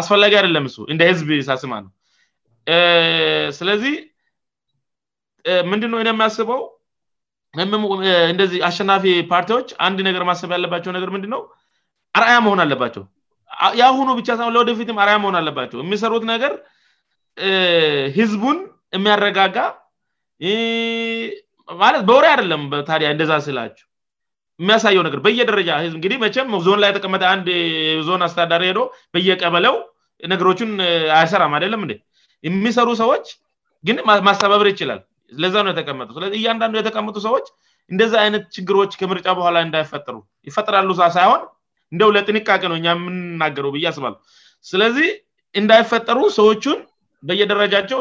አስፈላጊ 0.00 0.32
አደለም 0.40 0.64
ሱ 0.74 0.78
እንደ 0.92 1.00
ህዝብ 1.10 1.28
ሳስማ 1.48 1.74
ነው 1.84 1.90
ስለዚህ 3.58 3.94
ምንድነ 5.70 6.12
ሚያስበው 6.20 6.62
ወይ 7.92 8.08
እንደዚህ 8.32 8.58
አሸናፊ 8.68 9.04
ፓርቲዎች 9.32 9.68
አንድ 9.86 9.98
ነገር 10.08 10.22
ማሰብ 10.30 10.50
ያለባቸው 10.56 10.90
ነገር 10.96 11.10
ምንድነው 11.16 11.42
አርእያ 12.18 12.36
መሆን 12.46 12.60
አለባቸው 12.64 13.04
የአሁኑ 13.80 14.08
ብቻሳ 14.18 14.40
ለወደፊትም 14.56 14.98
አርያ 15.02 15.14
መሆን 15.22 15.36
አለባቸው 15.40 15.78
የሚሰሩት 15.82 16.24
ነገር 16.32 16.52
ህዝቡን 18.18 18.58
የሚያረጋጋ 18.96 19.56
ማለት 21.84 22.02
በወሬ 22.08 22.26
አደለም 22.34 22.62
በታዲያ 22.72 23.08
እንደዛ 23.14 23.32
ስላቸው 23.46 23.86
የሚያሳየው 24.62 25.02
ነገር 25.06 25.20
በየደረጃ 25.26 25.70
ብ 25.80 25.88
እንግህ 25.94 26.14
መቸም 26.22 26.48
ዞን 26.66 26.78
ላይ 26.82 26.88
የተቀመጠ 26.92 27.22
አንድ 27.34 27.48
ዞን 28.06 28.22
አስተዳዳሪ 28.26 28.62
ሄዶ 28.70 28.80
በየቀበለው 29.14 29.74
ነገሮችን 30.32 30.70
አይሰራም 31.20 31.54
አይደለም 31.56 31.82
የሚሰሩ 32.48 32.88
ሰዎች 33.02 33.26
ግን 33.86 33.96
ማስተበበር 34.28 34.68
ይችላል 34.74 35.00
ለዛ 35.42 35.54
ነው 35.66 35.70
የተቀመ 35.74 36.00
ስለዚ 36.16 36.32
እያንዳንዱ 36.40 36.74
የተቀመጡ 36.80 37.16
ሰዎች 37.26 37.46
እንደዚህ 37.92 38.18
አይነት 38.24 38.44
ችግሮች 38.56 38.92
ከምርጫ 39.00 39.26
በኋላ 39.38 39.56
እንዳይፈጠሩይፈጠራሉ 39.66 40.90
ይሆን 41.26 41.42
እንደው 41.94 42.10
ለጥንቃቄ 42.16 42.62
ነውእየምንናገረብስ 42.72 43.98
ስለዚህ 44.70 45.08
እንዳይፈጠሩ 45.60 46.18
ሰዎቹን 46.38 46.78
በየደረጃቸው 47.28 47.98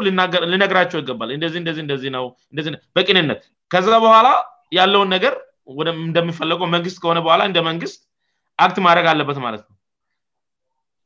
ልነግራቸው 0.51 0.99
ይገባልደዚደእደዚህ 1.01 2.09
ነውበንነት 2.15 3.41
ከዛ 3.73 3.89
በኋላ 4.05 4.27
ያለውን 4.79 5.09
ነገር 5.15 5.33
እንደሚፈለገው 6.08 6.67
መንግስት 6.75 6.97
ከሆነ 7.04 7.19
በኋላ 7.25 7.41
እንደ 7.49 7.60
መንግስት 7.69 7.99
አክት 8.63 8.78
ማድረግ 8.88 9.06
አለበት 9.12 9.38
ማለት 9.45 9.63
ነው 9.69 9.73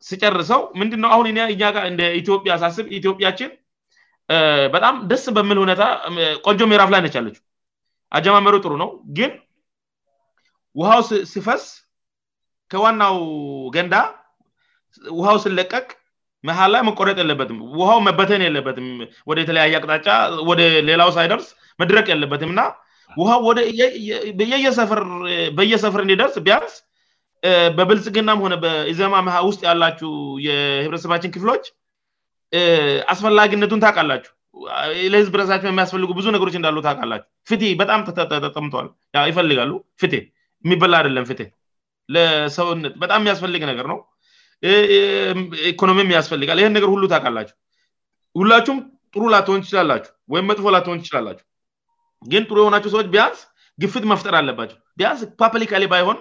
ስጨር 0.08 0.36
ሰው 0.52 0.62
ምንድነው 0.82 1.10
አሁን 1.16 1.28
እንደ 1.92 2.02
ኢትዮጵያ 2.22 2.54
ሳስብ 2.64 2.86
ኢትዮጵያችን 3.00 3.50
በጣም 4.76 4.96
ደስ 5.12 5.24
በምል 5.36 5.58
ሁነታ 5.64 5.84
ቆንጆ 6.48 6.60
ሜራፍ 6.72 6.90
ላይ 6.94 7.02
ነች 7.06 7.16
ለችው 7.28 7.44
አጀማመሪ 8.18 8.56
ጥሩ 8.66 8.74
ነው 8.84 8.90
ግን 9.18 9.32
ውሃው 10.80 11.02
ስፈስ 11.34 11.64
ከዋናው 12.72 13.16
ገንዳ 13.76 13.96
ውሃው 15.20 15.38
ስለቀቅ 15.46 15.88
መሃል 16.48 16.70
ላይ 16.76 16.82
መቆረጥ 16.90 17.18
የለበትም 17.22 17.58
ውሃው 17.80 18.00
መበተን 18.08 18.42
የለበትም 18.48 18.88
ወደ 19.30 19.38
የተለያየ 19.44 19.80
አቅጣጫ 19.80 20.08
ወደ 20.50 20.62
ሌላው 20.90 21.10
ሳይ 21.18 21.28
ደርስ 21.34 21.48
መድረቅ 21.84 22.06
ያለበትም 22.14 22.54
ና 22.60 22.64
ውሃ 23.20 23.30
ወደየሰር 23.48 24.92
በየሰፍር 25.58 26.02
እንዲደርስ 26.06 26.36
ቢያንስ 26.48 26.74
በብልጽግናም 27.78 28.42
ሆነ 28.46 28.54
በኢዜማ 28.64 29.16
መሀ 29.28 29.38
ውስጥ 29.50 29.62
ያላችሁ 29.68 30.12
የህብረተሰባችን 30.48 31.34
ክፍሎች 31.36 31.64
አስፈላጊነቱን 33.14 33.82
ታውቃላችሁ 33.86 34.34
ለህዝብ 35.14 35.34
ረሳች 35.42 35.64
የሚያስፈልጉ 35.70 36.10
ብዙ 36.20 36.28
ነገሮች 36.36 36.56
እንዳሉ 36.60 36.78
ታቃላችሁ 36.88 37.30
ፍት 37.50 37.62
በጣም 37.82 38.00
ጠጠምተል 38.46 38.88
ይፈልጋሉ 39.32 39.72
ፍት 40.04 40.14
የሚበላ 40.20 40.94
አያደለን 41.00 41.26
ፍት 41.32 41.42
ለሰውነት 42.16 42.94
በጣም 43.04 43.20
የሚያስፈልግ 43.22 43.62
ነገር 43.72 43.86
ነው 43.94 44.00
ኢኮኖሚም 45.72 46.10
ያስፈልጋል 46.18 46.60
ይህን 46.62 46.76
ነገር 46.78 46.90
ሁሉ 46.96 47.04
ታውቃላችሁ 47.14 47.56
ሁላችሁም 48.40 48.80
ጥሩ 49.14 49.24
ላተሆን 49.34 49.62
ይችላላችሁ 49.66 50.12
ወይም 50.34 50.46
መጥፎ 50.52 50.66
ላተሆን 50.76 51.00
ይችላላችሁ 51.04 51.46
ግን 52.32 52.44
ጥሩ 52.50 52.58
የሆናቸው 52.62 52.92
ሰዎች 52.94 53.08
ቢያንስ 53.14 53.40
ግፍት 53.82 54.04
መፍጠር 54.12 54.34
አለባቸው 54.40 54.78
ቢያንስ 55.00 55.22
ፓፐሊካሊ 55.42 55.84
ባይሆን 55.94 56.18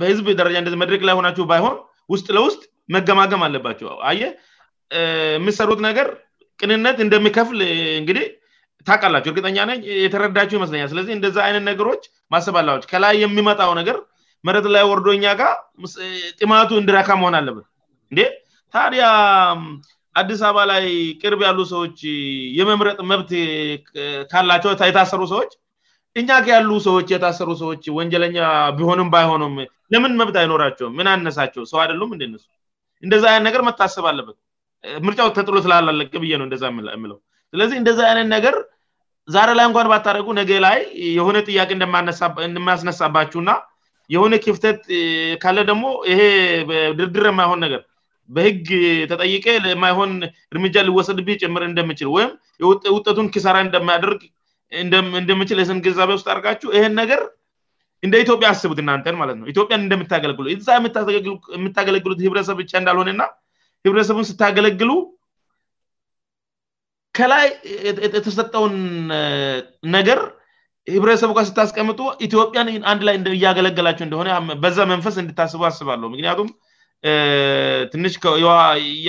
በህዝብ 0.00 0.26
ደረጃህመድረክ 0.40 1.02
ላይ 1.08 1.14
የሆናቸሁ 1.14 1.44
ባይሆን 1.52 1.76
ውስጥ 2.12 2.26
ለውስጥ 2.36 2.60
መገማገም 2.94 3.42
አለባቸው 3.46 3.88
አየ 4.10 4.22
የምሰሩት 5.40 5.80
ነገር 5.88 6.08
ቅንነት 6.60 6.98
እንደሚከፍል 7.04 7.58
እንግዲህ 8.00 8.24
ታቃላቸው 8.88 9.30
እርግጠኛነ 9.32 9.72
የተረዳቸው 10.04 10.56
ይመስለኛል 10.58 10.88
ስለዚህ 10.92 11.12
እንደዛ 11.16 11.36
አይነት 11.48 11.64
ነገሮች 11.70 12.02
ማሰብ 12.34 12.56
አላዎች 12.62 12.84
ከላይ 12.92 13.14
የሚመጣው 13.24 13.72
ነገር 13.80 13.98
መረት 14.48 14.66
ላይ 14.74 14.84
ወርዶኛ 14.90 15.24
ጋርጥማቱ 15.40 16.70
እንድረካ 16.82 17.08
መሆን 17.20 17.36
አለበት 17.40 17.66
እንዴ 18.12 18.20
ታዲያ 18.76 19.04
አዲስ 20.20 20.40
አበባ 20.48 20.62
ላይ 20.70 20.84
ቅርብ 21.22 21.40
ያሉ 21.46 21.60
ሰዎች 21.74 21.98
የመምረጥ 22.58 22.96
መብት 23.10 23.30
ካላቸው 24.32 24.72
የታሰሩ 24.88 25.20
ሰዎች 25.34 25.52
እኛ 26.20 26.28
ያሉ 26.54 26.70
ሰዎች 26.86 27.06
የታሰሩ 27.14 27.50
ሰዎች 27.60 27.84
ወንጀለኛ 27.98 28.36
ቢሆንም 28.78 29.08
ባይሆኑም 29.14 29.54
ለምን 29.92 30.12
መብት 30.20 30.36
አይኖራቸውም 30.40 30.92
ምን 30.98 31.08
አነሳቸው 31.12 31.64
ሰው 31.70 31.78
አይደሉም 31.82 32.10
እደሱ 32.16 32.44
እንደዚ 33.06 33.22
አይነት 33.30 33.44
ነገር 33.48 33.62
መታስብ 33.68 34.04
አለበት 34.10 34.36
ምርጫው 35.06 35.28
ተጥሎ 35.38 35.54
ስላላለቀ 35.66 36.12
ነው 36.40 36.46
እንደ 36.48 36.56
ምለው 37.04 37.18
ስለዚህ 37.54 37.76
እንደዚህ 37.82 38.04
አይነት 38.10 38.28
ነገር 38.36 38.56
ዛሬ 39.36 39.48
ላይ 39.58 39.66
እንኳን 39.70 39.88
ባታደረጉ 39.92 40.28
ነገ 40.40 40.50
ላይ 40.66 40.78
የሆነ 41.18 41.38
ጥያቄ 41.48 41.70
እንደሚያስነሳባቸው 42.48 43.40
ና 43.48 43.52
የሆነ 44.16 44.34
ክፍተት 44.46 44.80
ካለ 45.42 45.58
ደግሞ 45.72 45.84
ይሄ 46.12 46.20
ድርድር 46.98 47.26
የማይሆን 47.32 47.60
ነገር 47.66 47.82
በህግ 48.36 48.68
ተጠይቄ 49.10 49.46
ለማይሆን 49.66 50.10
እርምጃ 50.54 50.74
ሊወሰድብ 50.88 51.28
ጭምር 51.42 51.62
እንደምችል 51.70 52.08
ወይም 52.16 52.30
ውጠቱን 52.96 53.28
ኪሳራ 53.34 53.56
እንደሚያደርግ 53.66 54.20
እንደምችል 55.22 55.58
ስን 55.70 55.80
ግዛቤ 55.86 56.10
ውስጥአደርጋችሁ 56.16 56.68
ይህን 56.76 56.94
ነገር 57.00 57.22
እንደ 58.06 58.14
ኢትዮጵያ 58.24 58.46
ያስቡት 58.52 58.78
እናንተን 58.82 59.16
ማለት 59.22 59.36
ነው 59.40 59.46
ኢትዮጵያን 59.52 59.84
እንደምታገለግሉት 59.84 60.68
የምታገለግሉት 61.56 62.20
ህብረተሰብ 62.26 62.56
ብቻ 62.62 62.72
እንዳልሆነና 62.82 63.22
ህብረተሰቡን 63.86 64.26
ስታገለግሉ 64.30 64.90
ከላይ 67.16 67.46
የተሰጠውን 68.18 68.74
ነገር 69.96 70.20
ህብረተሰብ 70.94 71.30
እኳ 71.34 71.40
ስታስቀምጡ 71.50 72.00
ኢትዮጵያን 72.26 72.68
አንድ 72.92 73.02
ላይ 73.08 73.16
እያገለገላቸው 73.38 74.04
እንደሆነ 74.08 74.30
በዛ 74.64 74.78
መንፈስ 74.94 75.16
እንድታስቡ 75.22 75.62
አስባሉ 75.70 76.02
ምክንያቱም 76.14 76.48
ትንሽ 77.92 78.14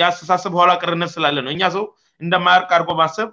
ያስተሳሰብ 0.00 0.52
በኋላ 0.56 0.70
ቅርነት 0.82 1.10
ስላለ 1.16 1.36
ነው 1.46 1.50
እኛ 1.56 1.62
ሰው 1.76 1.84
እንደማያርቅርቦ 2.24 2.90
ማሰብ 3.00 3.28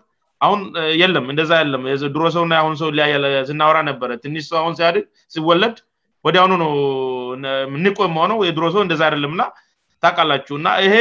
አሁን 0.46 0.60
የለም 1.02 1.26
እንደዛ 1.34 1.52
የለም 1.62 1.84
ድሮ 2.14 2.24
ሰውና 2.36 2.54
አሁን 2.62 2.76
ሰው 2.82 2.90
ሊስናወራ 2.98 3.78
ነበረ 3.90 4.12
ትንሽ 4.24 4.44
ሰው 4.52 4.58
አሁን 4.62 4.74
ሲያድግ 4.80 5.06
ሲወለድ 5.34 5.76
ወዲሁኑ 6.26 6.52
ነው 6.64 6.72
ንቁ 7.86 8.00
መሆነው 8.16 8.40
የድሮ 8.48 8.66
ሰው 8.76 8.82
እንደዛ 8.86 9.02
አያደለም 9.08 9.34
ና 9.42 9.46
ታቃላችው 10.04 10.56
እና 10.60 10.70
ይሄ 10.86 10.96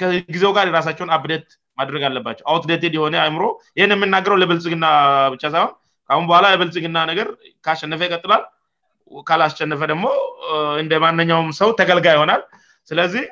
ከጊዜው 0.00 0.50
ጋር 0.58 0.64
የራሳቸውን 0.70 1.12
አፕዴት 1.16 1.46
ማድረግ 1.80 2.02
አለባቸው 2.08 2.44
አውትዴትድ 2.52 2.92
የሆነ 2.98 3.16
አይምሮ 3.24 3.44
ይህን 3.78 3.94
የምናገረው 3.96 4.36
ለብልጽግና 4.42 4.86
ብቻ 5.34 5.42
ሳይሆን 5.54 5.72
አሁን 6.14 6.24
በኋላ 6.30 6.46
የብልጽግና 6.54 6.98
ነገር 7.10 7.28
ከሸነፈ 7.66 8.00
ይቀጥላል 8.08 8.42
ካላስሸነፈ 9.28 9.80
ደግሞ 9.92 10.06
እንደማነኛውም 10.82 11.48
ሰው 11.60 11.68
ተገልጋ 11.80 12.06
ይሆናል 12.16 12.42
ስለዚህ 12.90 13.24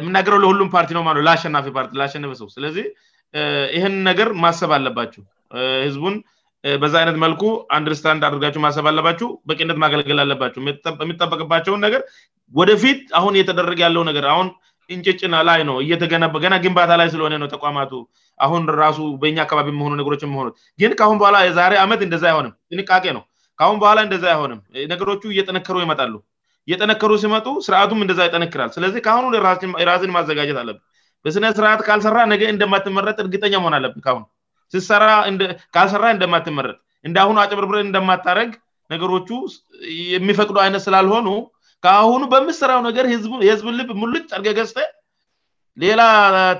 የምናገረው 0.00 0.40
ለሁሉም 0.44 0.70
ፓርቲ 0.76 0.90
ነው 0.96 1.02
ላአሸናፊ 1.28 1.66
ፓርቲ 1.76 1.92
ላሸናፈ 2.00 2.32
ሰው 2.40 2.48
ስለዚህ 2.56 2.86
ይህን 3.76 3.94
ነገር 4.08 4.28
ማሰብ 4.42 4.70
አለባቸው 4.76 5.22
ህዝቡን 5.86 6.14
በዛ 6.82 6.94
አይነት 7.00 7.16
መልኩ 7.24 7.42
አንድርስታንድ 7.76 8.22
አድርጋቸው 8.28 8.60
ማሰብ 8.64 8.86
አለባችው 8.90 9.28
በቂነት 9.48 9.76
ማገልገል 9.82 10.18
አለባቸሁ 10.24 10.60
የሚጠበቅባቸውን 11.04 11.82
ነገር 11.86 12.02
ወደፊት 12.58 13.00
አሁን 13.18 13.36
እየተደረግ 13.38 13.78
ያለው 13.84 14.02
ገር 14.16 14.26
አሁን 14.34 14.48
እንጭጭና 14.94 15.36
ላይ 15.48 15.62
ነው 15.68 15.76
እተገናና 15.96 16.54
ግንባታ 16.64 16.92
ላይ 17.00 17.08
ስለሆነ 17.14 17.34
ነው 17.42 17.48
ተቋማቱ 17.54 17.92
አሁን 18.44 18.62
ራሱ 18.82 18.98
በኛ 19.22 19.38
አካባቢ 19.46 19.68
መሆኑ 19.78 19.92
ነገሮች 20.00 20.22
መሆኑት 20.34 20.54
ግን 20.82 20.92
ከአሁን 20.98 21.18
በኋላ 21.22 21.38
የዛሬ 21.46 21.74
ዓመት 21.86 22.00
እንደዚ 22.06 22.22
አይሆንም 22.30 22.52
ትንቃቄ 22.70 23.04
ነው 23.16 23.22
ከአሁን 23.60 23.78
በኋላ 23.82 23.98
እንደዚ 24.06 24.24
አይሆንም 24.32 24.60
ነገሮቹ 24.92 25.22
እየጠነከሩ 25.34 25.76
ይመጣሉ 25.84 26.12
እየጠነከሩ 26.68 27.12
ሲመጡ 27.22 27.46
ስርአቱም 27.66 28.00
እንደዛ 28.04 28.20
ይጠንክራል 28.28 28.70
ስለዚህ 28.76 29.00
ከአሁኑ 29.06 29.24
የራስን 29.82 30.12
ማዘጋጀት 30.16 30.58
አለብ 30.62 30.76
በስነ 31.24 31.46
ስርዓት 31.58 31.80
ካልሰራ 31.86 32.18
ነገ 32.32 32.42
እንደማትመረጥ 32.54 33.16
እርግጠኛ 33.24 33.54
መሆን 33.62 33.76
አለብ 33.78 33.94
ራካልሰራ 35.02 36.04
እንደማትመረጥ 36.16 36.76
እንደአሁኑ 37.08 37.36
አጭብርብር 37.44 37.78
እንደማታደረግ 37.86 38.50
ነገሮቹ 38.92 39.28
የሚፈቅዱ 40.14 40.56
አይነት 40.66 40.82
ስላልሆኑ 40.86 41.26
ከአሁኑ 41.84 42.22
በምሰራው 42.34 42.80
ነገር 42.88 43.04
የህዝብ 43.14 43.66
ልብ 43.80 43.90
ሙልጭ 44.02 44.22
ጠርገ 44.32 44.48
ገዝተ 44.58 44.78
ሌላ 45.82 46.00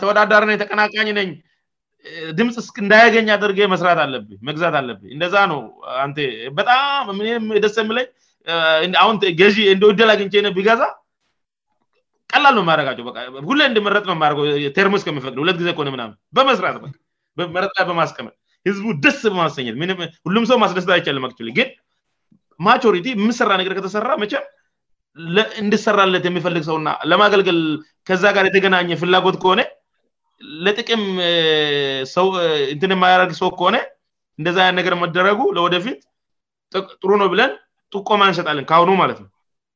ተወዳዳሪ 0.01 0.43
ነኝ 0.51 0.59
ተቀናቃኝ 0.65 1.09
ነኝ 1.21 1.29
ድምፅ 2.39 2.57
እንዳያገኝ 2.83 3.27
አድርጌ 3.37 3.61
መስራት 3.73 3.99
አለብ 4.05 4.25
መግዛት 4.49 4.75
አለብ 4.81 4.99
እንደዛ 5.15 5.35
ነው 5.53 5.61
በጣም 6.59 7.11
ደስ 7.65 7.77
የምለኝሁገ 7.85 9.21
እንደ 9.75 9.83
ወደል 9.91 10.11
አግኝች 10.15 10.35
ነቢገዛ 10.49 10.83
ቀላሉ 12.33 12.57
የማድረጋቸውሁይ 12.65 13.67
ንመረጥ 13.75 14.05
ውድቴርሞ 14.11 14.95
እስከሚፈቅ 15.01 15.35
ሁለት 15.43 15.57
ጊዜ 15.61 15.71
ሆነ 15.81 15.91
በመስራትመረጥላ 16.39 17.85
በማስቀመድ 17.91 18.35
ህዝቡ 18.69 18.87
ደስ 19.05 19.21
በማሰኘት 19.33 19.97
ሁሉም 20.29 20.45
ሰው 20.51 20.59
ማስደስትቻልመችላ 20.65 21.51
ግን 21.59 21.69
ማሪቲ 22.67 23.07
የምሰራ 23.19 23.51
ነገር 23.61 23.73
ከተሰራ 23.79 24.09
መቸም 24.23 24.47
እንድሰራለት 25.63 26.25
የሚፈልግ 26.29 26.63
ሰውእና 26.69 26.89
ለማገልገል 27.11 27.59
ከዛ 28.09 28.23
ጋር 28.37 28.45
የተገናኘ 28.49 28.91
ፍላጎት 29.01 29.37
ከሆነ 29.43 29.61
ለጥቅም 30.65 31.03
ሰው 32.15 32.27
ትንማያደርግ 32.83 33.33
ሰው 33.41 33.49
ከሆነ 33.59 33.77
እንደዛን 34.41 34.77
ነገር 34.79 34.95
መደረጉ 35.03 35.41
ለወደፊት 35.57 36.01
ጥሩ 37.01 37.11
ነው 37.23 37.29
ብለን 37.33 37.53
ጥቆማ 37.95 38.23
እንሰጣለን 38.31 38.67
ከአሁኑ 38.71 38.91
ማለት 39.03 39.19
ነው 39.23 39.31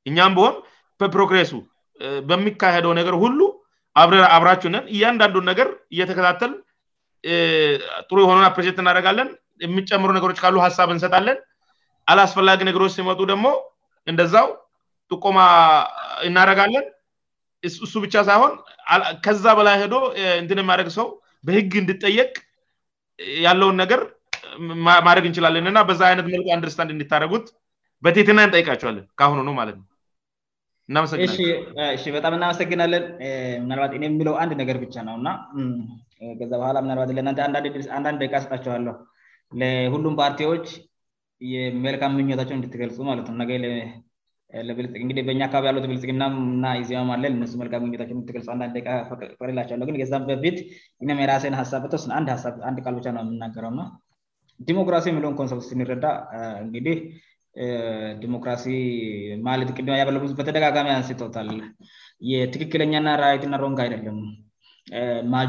እኛም 0.08 0.32
በሆን 0.36 0.54
በፕሮክሬሱ 1.00 1.52
በሚካሄደው 2.28 2.92
ነገር 3.00 3.14
ሁሉ 3.24 3.40
አብራችነን 4.36 4.84
እያንዳንዱን 4.96 5.44
ነገር 5.50 5.68
እየተከታተል 5.94 6.52
ጥሩ 8.08 8.16
የሆነን 8.22 8.46
ፕሬት 8.56 8.78
እናረጋለን 8.82 9.28
የሚጨምሩ 9.64 10.10
ነገሮች 10.18 10.38
ካሉ 10.44 10.56
ሀሳብ 10.66 10.88
እንሰጣለን 10.94 11.38
አላስፈላጊ 12.12 12.60
ነገሮች 12.68 12.94
ሲመጡ 12.98 13.20
ደግሞ 13.32 13.46
እንደዛው 14.10 14.48
ጥቆማ 15.14 15.38
እናረጋለን 16.28 16.86
እሱ 17.68 17.92
ብቻ 18.04 18.14
ሳይሆን 18.28 18.52
ከዛ 19.24 19.44
በላይ 19.58 19.76
ሄዶ 19.82 19.94
እንትን 20.42 20.60
ማድደረግ 20.68 20.88
ሰው 20.98 21.06
በህግ 21.46 21.72
እንድጠየቅ 21.82 22.30
ያለውን 23.46 23.76
ነገር 23.82 24.00
ማድረግ 25.06 25.24
እንችላለንእና 25.28 25.78
በዛ 25.88 26.00
አይነት 26.10 26.26
መል 26.32 26.44
አንድርስታንድ 26.56 26.90
እንድታደረጉት 26.94 27.46
በቴትናን 28.04 28.52
ጠይቃቸዋለን 28.54 29.04
ካአሁኑ 29.20 29.38
ነ 29.48 29.50
ማለትነውእበጣም 29.60 32.36
እናመሰግናለን 32.38 33.04
ምናልባት 33.64 33.92
የሚለው 33.98 34.34
አንድ 34.44 34.52
ነገር 34.62 34.76
ብቻ 34.84 34.96
ነው 35.08 35.14
እና 35.20 35.28
ከዛ 36.40 36.52
በኋላ 36.60 36.76
ምናልባት 36.86 37.08
አንዳንድ 37.98 38.18
ደቃ 38.24 38.34
ስጣቸኋለሁ 38.46 38.96
ለሁሉም 39.60 40.14
ፓርቲዎች 40.22 40.66
የመልካም 41.54 42.12
ምኞታቸው 42.18 42.56
እንድትገልፁ 42.58 42.98
ማለትነው 43.10 43.46
ህበ 44.58 45.28
አካባቢአልቅና 45.46 46.26
ዜለቅላቸ 47.52 48.10
ቤትየራሴን 50.44 51.54
ሳብ 51.72 51.84
ን 52.26 52.36
ውየምናገው 52.98 53.80
ዲሞክራሲ 54.68 55.04
የሚን 55.10 55.24
ኮንፕ 55.38 55.60
ስንረዳ 55.68 56.04
እንግህ 56.64 56.98
ዲሞክራሲ 58.24 58.64
ማቅ 59.46 59.68
በተደጋሚ 60.40 60.86
አንስታል 60.98 61.50
ትክክለኛና 62.54 63.08
ራዊትና 63.22 63.54
ሮንክ 63.64 63.80
አይደለም 63.86 64.20
ማሪ 65.32 65.48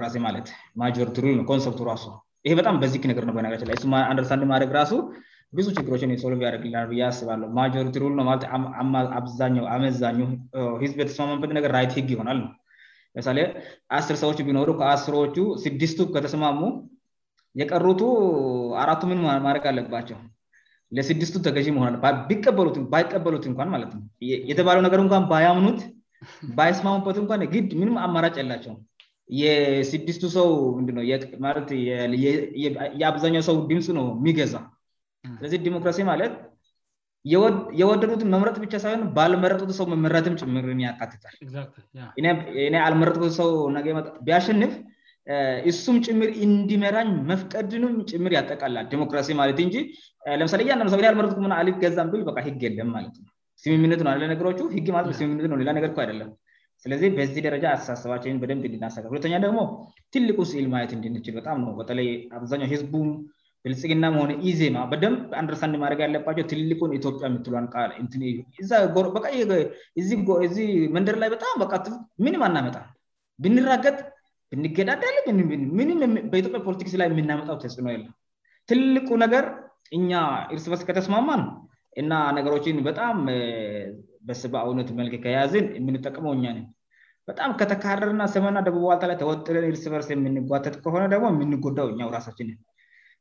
ሞሲማንቱሱ 0.00 2.04
ይ 2.48 2.52
በጣም 2.58 2.74
በዚኪ 2.82 3.04
ነነችአንርንድ 3.10 4.42
ማድግ 4.54 4.70
ራሱ 4.80 4.92
ብዙ 5.58 5.66
ችግሮች 5.76 6.02
የሶሎቪረግብያ 6.14 6.78
ያስባለው 7.00 7.48
ማጆሪቲ 7.58 7.96
ሩል 8.02 8.16
አብው 8.56 8.70
አመዛ 9.76 10.00
ዝብ 10.00 10.18
የተስማማበት 11.02 11.52
ነገር 11.58 11.70
ራይት 11.76 11.92
ግ 12.06 12.08
ይሆናል 12.14 12.38
ነው 12.44 12.50
ለምሳሌ 13.16 13.40
አስር 13.98 14.16
ሰዎች 14.22 14.38
ቢኖሩ 14.48 14.70
ከአስሮዎቹ 14.80 15.36
ስድስቱ 15.64 16.00
ከተስማሙ 16.14 16.60
የቀሩቱ 17.60 18.02
አራቱ 18.82 19.02
ምን 19.10 19.20
ማድረግ 19.46 19.64
አለባቸው 19.70 20.18
ለስድስቱ 20.96 21.36
ተገዥ 21.46 21.68
መሆናባይቀበሉት 21.76 23.46
እንኳን 23.50 23.70
ማለትነ 23.74 24.02
የተባለው 24.50 24.82
ነገር 24.86 25.00
እኳን 25.06 25.24
ባያምኑት 25.32 25.80
ባያስማሙበት 26.58 27.16
እንኳን 27.22 27.42
ግድ 27.54 27.70
ምንም 27.80 27.96
አማራጭ 28.06 28.36
ያላቸው 28.42 28.74
የስድስቱ 29.42 30.24
ሰው 30.38 30.48
የአብዛኛው 33.00 33.42
ሰው 33.50 33.56
ድምፅ 33.70 33.86
ነ 33.98 34.02
ሚገዛ 34.26 34.54
ስለዚህ 35.38 35.58
ዲሞክራሲ 35.66 35.98
ማለት 36.10 36.32
የወደዱትን 37.80 38.28
መምረጥ 38.34 38.56
ብቻ 38.64 38.74
ሳይሆን 38.82 39.00
ባልመረጡት 39.16 39.70
ሰው 39.78 39.86
መመረትም 39.92 40.34
ጭምርን 40.40 40.80
ያካትታል 40.86 41.34
አልመረጡት 42.88 43.32
ሰው 43.40 43.48
ቢያሸንፍ 44.26 44.74
እሱም 45.70 45.96
ጭምር 46.06 46.28
እንድመራኝ 46.46 47.08
መፍቀድንም 47.30 47.94
ጭምር 48.10 48.32
ያጠቃላል 48.38 48.84
ዲሞክራሲ 48.92 49.30
ማለት 49.40 49.60
እንጂ 49.66 49.76
ለምሳሌእያ 50.40 50.74
አልመጡ 51.12 51.32
ገዛብ 51.84 52.14
ህግ 52.48 52.60
የለም 52.68 52.90
ማለት 52.96 53.16
ነው 53.24 53.32
ስምምነ 53.62 53.92
ነለነገሮ 54.08 54.48
ግምምነ 54.86 55.48
ነሌላነርአይደለም 55.54 56.30
ስለዚህ 56.82 57.08
በዚህ 57.18 57.42
ደረጃ 57.48 57.64
አስተሳሰባችን 57.74 58.38
በደ 58.40 58.52
ድና 58.72 58.84
ሁለተኛ 59.12 59.34
ደግሞ 59.46 59.60
ትልቁ 60.14 60.38
ሲዕል 60.50 60.66
ማየት 60.72 60.90
እንድንችል 60.96 61.34
በጣም 61.40 61.56
ነው 61.66 61.72
በተለይ 61.78 62.08
አብዛኛው 62.38 62.68
ህዝቡም 62.72 63.08
ብልጽግና 63.66 64.06
መሆነ 64.14 64.32
ኢ 64.48 64.50
ዜማ 64.58 64.76
በደንብ 64.90 65.22
አንድርስአንድ 65.38 65.74
ማድደረጋ 65.82 66.00
ያለባቸው 66.04 66.44
ትልቁን 66.50 66.90
ኢትዮጵያ 66.98 67.24
የምትሏን 67.30 67.64
ቃልህ 67.72 68.60
መንደር 70.96 71.16
ላይበጣም 71.22 71.56
በቃ 71.62 71.72
ምንም 72.24 72.42
አናመጣ 72.48 72.76
ብንራገጥ 73.44 73.96
ብንገዳደል 74.52 75.16
ምንበኢትዮጵያ 76.02 76.60
ፖለቲክስ 76.68 76.94
ላይ 77.00 77.08
የምናመጣው 77.12 77.56
ተጽዕኖው 77.64 77.92
ያለ 77.96 78.06
ትልቁ 78.70 79.08
ነገር 79.24 79.46
እኛ 79.98 80.12
ርስበርስ 80.54 80.84
ከተስማማን 80.90 81.42
እና 82.02 82.12
ነገሮችን 82.38 82.78
በጣም 82.90 83.18
በስበአውነት 84.28 84.88
መልክ 85.00 85.12
ከያዝን 85.26 85.66
የምንጠቀመው 85.80 86.32
እኛ 86.38 86.46
ነን 86.56 86.66
በጣም 87.30 87.50
ከተካረርና 87.60 88.22
ሰመና 88.36 88.58
ደቡዋል 88.68 89.02
ላይ 89.10 89.18
ተወጠለን 89.24 89.68
ርስበርስ 89.76 90.08
የምንጓተጥ 90.16 90.76
ከሆነ 90.86 91.04
ደግሞ 91.16 91.26
የምንጎዳውእኛ 91.34 92.02
ራሳችን 92.16 92.48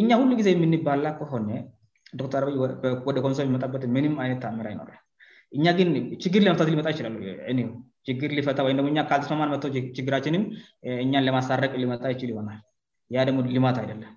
እኛ 0.00 0.10
ሁሉ 0.20 0.30
ጊዜ 0.40 0.48
የምንባላ 0.56 1.06
ከሆነ 1.20 1.48
ዶክተር 2.20 2.44
ይ 2.54 2.58
ወደ 3.08 3.16
ኮንሰል 3.24 3.46
ሚመጣበት 3.50 3.82
ምንም 3.96 4.14
አይነት 4.22 4.44
ሚራ 4.58 4.66
ይኖረ 4.74 4.90
እኛ 5.56 5.64
ግን 5.78 5.88
ችግር 6.22 6.40
ለመፍታት 6.46 6.68
ሊመጣ 6.72 6.86
ይችላሉችግር 6.94 8.30
ሊፈወይምደሞአካልተስማማ 8.38 9.46
መችግራችንም 9.54 10.42
እኛን 11.04 11.24
ለማሳረቅ 11.28 11.72
ሊመጣ 11.82 12.02
ይችል 12.14 12.30
ይሆናልያ 12.34 13.18
ደግሞ 13.28 13.40
ልማት 13.56 13.78
አይደለም 13.82 14.12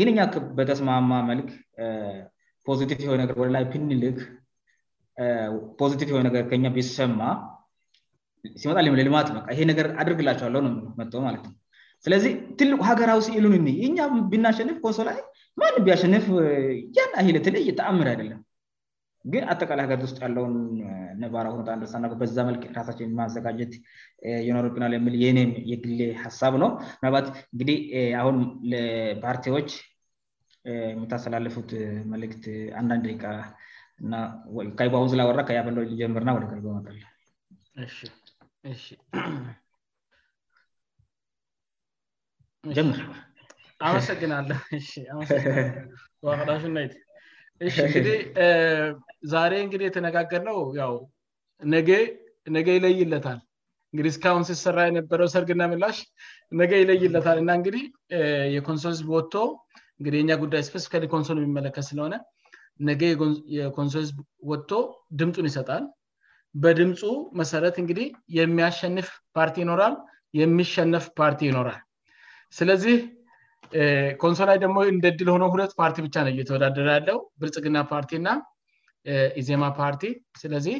ግን 0.00 0.08
እበተስማማ 0.24 1.12
መልክ 1.30 1.48
ፖዚቲፍ 2.68 3.00
የ 3.10 3.14
ነገር 3.22 3.36
ወደላይ 3.42 3.64
ብንልክ 3.72 4.18
ፖዚቲፍ 5.80 6.10
የነገር 6.16 6.44
ከ 6.50 6.54
ቢሰማ 6.76 7.20
ሲመጣለልማትይሄ 8.60 9.58
ነገር 9.72 9.86
አድርግላቸኋለው 10.02 10.60
መ 11.00 11.08
ማለት 11.28 11.42
ነው 11.48 11.54
ስለዚህ 12.04 12.32
ትልቁ 12.58 12.80
ሀገራዊ 12.90 13.20
ሲሉን 13.26 13.54
ኒ 13.64 13.70
እኛ 13.86 13.96
ቢናሸንፍ 14.32 14.76
ኮንሶላ 14.84 15.10
ማንም 15.60 15.82
ቢያሸንፍ 15.86 16.26
ያና 16.98 17.14
ለትልይ 17.36 17.68
ተአምር 17.80 18.08
አይደለም 18.12 18.40
ግን 19.32 19.42
አተቃለይ 19.52 19.84
ሀገር 19.86 19.98
ውስጥ 20.06 20.18
ያለውን 20.24 20.54
ነባራ 21.22 21.46
ሆኑንደሳና 21.54 22.04
በዛ 22.20 22.36
መልክ 22.48 22.62
ራሳችን 22.78 23.10
ማዘጋጀት 23.18 23.72
የኖሮጵና 24.46 24.84
የል 24.94 25.16
የእኔ 25.24 25.40
የግሌ 25.72 25.98
ሀሳብ 26.22 26.54
ነው 26.62 26.70
ምናባት 27.00 27.26
እንግዲህ 27.52 27.78
አሁን 28.20 28.36
ለፓርቲዎች 28.72 29.70
የምታስተላለፉት 30.94 31.70
መልክት 32.14 32.44
አንዳንድ 32.80 33.06
ቃከይባሁን 33.22 35.10
ስላወራ 35.14 35.40
ከያበለ 35.50 35.76
ሊጀምርና 35.92 36.30
ወደ 36.38 36.46
ገልለ 36.88 37.04
መር 42.68 42.98
አመሰግናለና 43.88 44.52
ዋቅዳሽና 46.28 46.78
እንግዲህ 47.84 48.18
ዛሬ 49.34 49.52
እንግዲህ 49.66 49.86
የተነጋገር 49.88 50.42
ነው 50.48 50.58
ነገ 52.56 52.66
ይለይ 52.76 53.00
ለታል 53.12 53.38
እንግዲህ 53.92 54.10
እስካሁን 54.14 54.44
ስስራ 54.50 54.76
የነበረው 54.88 55.28
ሰርግና 55.34 55.62
ምላሽ 55.72 55.96
ነገ 56.60 56.72
ይለይይለታል 56.82 57.38
እና 57.42 57.50
እንግዲህ 57.60 57.84
የኮንሶሊዝብ 58.56 59.08
ጥቶ 59.22 59.34
የኛ 60.18 60.30
ጉዳይ 60.42 60.62
ስፈስብከ 60.68 61.02
ኮንሶል 61.14 61.38
የሚመለከት 61.40 61.86
ስለሆነ 61.90 62.14
ነገ 62.88 63.02
የኮንሶልዝብ 63.58 64.18
ወጥቶ 64.50 64.72
ድምፁን 65.20 65.48
ይሰጣል 65.50 65.84
በድምፁ 66.64 67.00
መሰረት 67.40 67.76
እንግዲ 67.84 68.00
የሚያሸንፍ 68.40 69.08
ፓርቲ 69.38 69.56
ይኖራል 69.64 69.94
የሚሸነፍ 70.40 71.04
ፓርቲ 71.20 71.42
ይኖራል 71.50 71.80
ስለዚህ 72.58 72.96
ኮንሶ 74.22 74.38
ላይ 74.50 74.56
ደግሞ 74.64 74.78
እንደድል 74.92 75.28
ሆነው 75.32 75.48
ሁለት 75.54 75.72
ፓርቲ 75.80 75.96
ብቻ 76.06 76.14
ነው 76.26 76.30
እየተወዳደረ 76.34 76.86
ያለው 76.96 77.18
ብርጽግና 77.40 77.76
ፓርቲና 77.92 78.28
ኢዜማ 79.40 79.64
ፓርቲ 79.80 80.02
ስለዚህ 80.42 80.78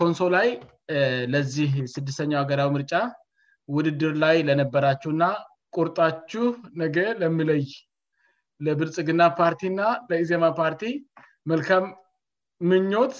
ኮንሶ 0.00 0.20
ላይ 0.36 0.48
ለዚህ 1.32 1.70
ስድስተኛው 1.94 2.40
ሀገራዊ 2.42 2.68
ምርጫ 2.76 2.94
ውድድር 3.76 4.12
ላይ 4.24 4.36
ለነበራችሁና 4.48 5.24
ቁርጣችሁ 5.76 6.46
ነገ 6.82 6.96
ለሚለይ 7.20 7.62
ለብርጽግና 8.66 9.22
ፓርቲ 9.40 9.62
እና 9.72 9.82
ለኢዜማ 10.10 10.44
ፓርቲ 10.60 10.82
መልካም 11.50 11.84
ምኞት 12.70 13.14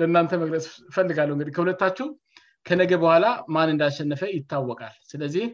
ለእናንተ 0.00 0.32
መግለጽ 0.42 0.66
ይፈልጋለ 0.90 1.30
እግህ 1.36 1.54
ከሁለታችሁ 1.56 2.06
ከነገ 2.68 2.92
በኋላ 3.02 3.26
ማን 3.54 3.72
እንዳሸነፈ 3.74 4.20
ይታወቃል 4.38 4.94
ስለዚህ 5.10 5.44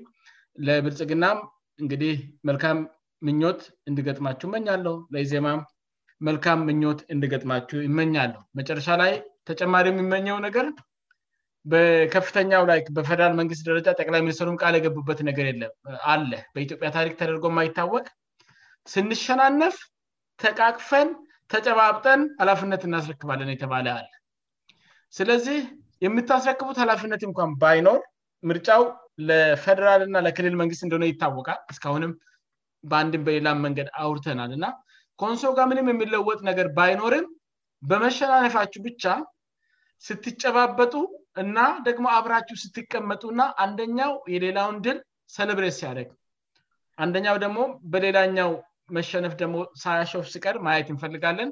ለብርጽግና 0.66 1.24
እንግዲህ 1.82 2.14
መልካም 2.48 2.78
ምኞት 3.26 3.60
እንድገጥማችሁ 3.90 4.46
እመኛለው 4.50 4.96
ለኢዜማ 5.14 5.46
መልካም 6.28 6.60
ምኞት 6.68 7.00
እንድገጥማችሁ 7.14 7.78
ይመኛለሁ 7.86 8.40
መጨረሻ 8.58 8.88
ላይ 9.02 9.12
ተጨማሪ 9.48 9.86
የሚመኘው 9.92 10.36
ነገር 10.46 10.66
በከፍተኛው 11.72 12.62
ላይ 12.70 12.78
በፈደራል 12.96 13.34
መንግስት 13.40 13.62
ደረጃ 13.68 13.86
ጠቅላይ 14.00 14.20
ሚኒስትሩም 14.26 14.58
ቃል 14.62 14.74
የገቡበት 14.78 15.20
ነገር 15.28 15.46
ለም 15.60 15.72
አለ 16.14 16.30
በኢትዮጵያ 16.54 16.88
ታሪክ 16.96 17.14
ተደርጎ 17.20 17.46
ማይታወቅ 17.58 18.06
ስንሸናነፍ 18.94 19.76
ተቃቅፈን 20.44 21.08
ተጨባብጠን 21.52 22.20
ሃላፍነት 22.40 22.82
እናስረክባለን 22.88 23.52
የተባለ 23.52 23.86
አለ 23.98 24.08
ስለዚህ 25.18 25.58
የምታስረክቡት 26.06 26.78
ሃላፍነት 26.84 27.22
እንኳን 27.28 27.50
ባይኖር 27.62 28.00
ምርጫው 28.48 28.84
ለፈደራል 29.28 30.00
እና 30.06 30.16
ለክልል 30.26 30.54
መንግስት 30.60 30.82
እንደሆነ 30.86 31.04
ይታወቃል 31.12 31.60
እስካሁንም 31.72 32.12
በአንድም 32.90 33.22
በሌላም 33.26 33.62
መንገድ 33.66 33.88
አውርተናል 34.04 34.50
እና 34.56 34.66
ኮንሶ 35.22 35.42
ጋ 35.58 35.62
ምንም 35.70 35.88
የሚለወጥ 35.90 36.38
ነገር 36.50 36.66
ባይኖርም 36.76 37.26
በመሸናነፋችሁ 37.90 38.80
ብቻ 38.88 39.04
ስትጨባበጡ 40.06 40.94
እና 41.42 41.58
ደግሞ 41.86 42.06
አብራችው 42.18 42.56
ስትቀመጡ 42.62 43.22
ና 43.38 43.42
አንደኛው 43.64 44.12
የሌላውን 44.34 44.76
ድል 44.86 44.98
ሰሌብሬስ 45.36 45.78
ያደግ 45.86 46.08
አንደኛው 47.04 47.36
ደግሞ 47.44 47.58
በሌላኛው 47.92 48.50
መሸነፍ 48.96 49.32
ደግሞ 49.42 49.56
ሳያሾፍ 49.82 50.26
ስቀር 50.34 50.56
ማየት 50.66 50.88
እንፈልጋለን 50.94 51.50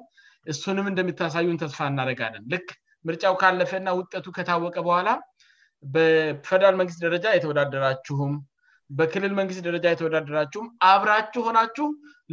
እሱንም 0.53 0.87
እንደሚታሳዩን 0.93 1.61
ተስፋ 1.63 1.81
እናደረጋለን 1.93 2.45
ልክ 2.53 2.69
ምርጫው 3.09 3.35
ካለፈና 3.43 3.89
ውጠቱ 4.01 4.27
ከታወቀ 4.37 4.77
በኋላ 4.89 5.09
በፈደራል 5.95 6.75
መንግስት 6.81 6.99
ደረጃ 7.05 7.27
የተወዳደራችሁም 7.35 8.33
በክልል 8.99 9.33
መንግስት 9.41 9.61
ደረጃ 9.69 9.85
የተወዳደራችሁም 9.93 10.67
አብራችሁ 10.93 11.43
ሆናችሁ 11.47 11.87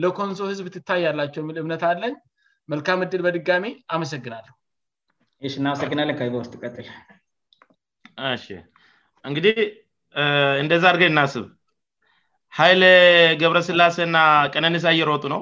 ለኮንሶ 0.04 0.40
ህዝብ 0.52 0.66
ትታያላቸው 0.76 1.42
የሚል 1.44 1.58
እምነት 1.62 1.84
አለን 1.92 2.16
መልካም 2.72 3.04
እድል 3.06 3.22
በድጋሚ 3.26 3.66
አመሰግናለሁ 3.96 4.54
ይ 5.46 5.50
እናመሰግናለን 5.62 6.18
ከውስጥ 6.20 6.54
ይቀጥል 6.58 6.88
እንግዲህ 9.30 9.56
እንደዛ 10.64 10.84
አድርገ 10.90 11.04
እናስብ 11.12 11.46
ኃይል 12.60 12.84
ገብረስላሴ 13.42 13.98
ና 14.16 14.18
ቀነንሳ 14.54 14.86
እየሮጡ 14.96 15.24
ነው 15.34 15.42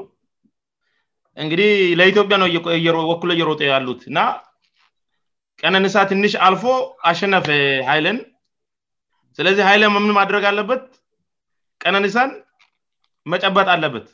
እንግዲህ 1.43 1.72
ለኢትዮጵያ 2.00 2.38
ነውወኩሎ 2.43 3.30
እየሮጡ 3.38 3.60
ያሉትና 3.74 4.20
ቀነንሳ 5.63 5.93
ትንሽ 6.10 6.34
አልፎ 6.48 6.63
አሸነፈ 7.10 7.48
ሀይለን 7.88 8.17
ስለዚህ 9.38 9.63
ሀይልን 9.70 9.91
ምን 9.96 10.13
ማድረግ 10.20 10.43
አለበት 10.50 10.84
ቀነንሳን 11.84 12.30
መጨበጥ 13.32 13.67
አለበት 13.76 14.06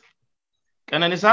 ቀነንሳ 0.90 1.24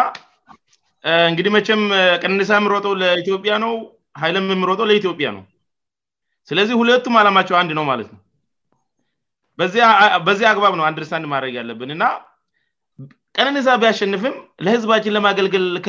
እንግዲህ 1.29 1.51
መቼም 1.57 1.83
ቀነንሳ 2.23 2.51
የሚሮጠው 2.59 2.93
ለኢ 3.01 3.27
ውይለም 3.35 4.45
የሚሮጠው 4.55 4.85
ለኢትዮጵያ 4.89 5.27
ነው 5.37 5.43
ስለዚህ 6.49 6.75
ሁለቱም 6.81 7.15
ዓላማቸው 7.21 7.55
አንድ 7.61 7.71
ነው 7.79 7.83
ማለት 7.91 8.09
ነው 8.13 8.19
በዚህ 10.27 10.45
አግባብ 10.53 10.73
ነው 10.79 10.85
አንድርሳን 10.89 11.25
ማድረግ 11.33 11.53
ያለብን 11.59 11.89
እና 11.95 12.03
ቀነንሳ 13.39 13.73
ቢያሸንፍም 13.81 14.33
ለህዝባችን 14.65 15.13
ለማገልገል 15.17 15.83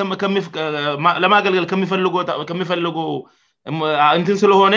ከሚፈልጎ 1.71 2.17
እንትን 4.16 4.37
ስለሆነ 4.42 4.75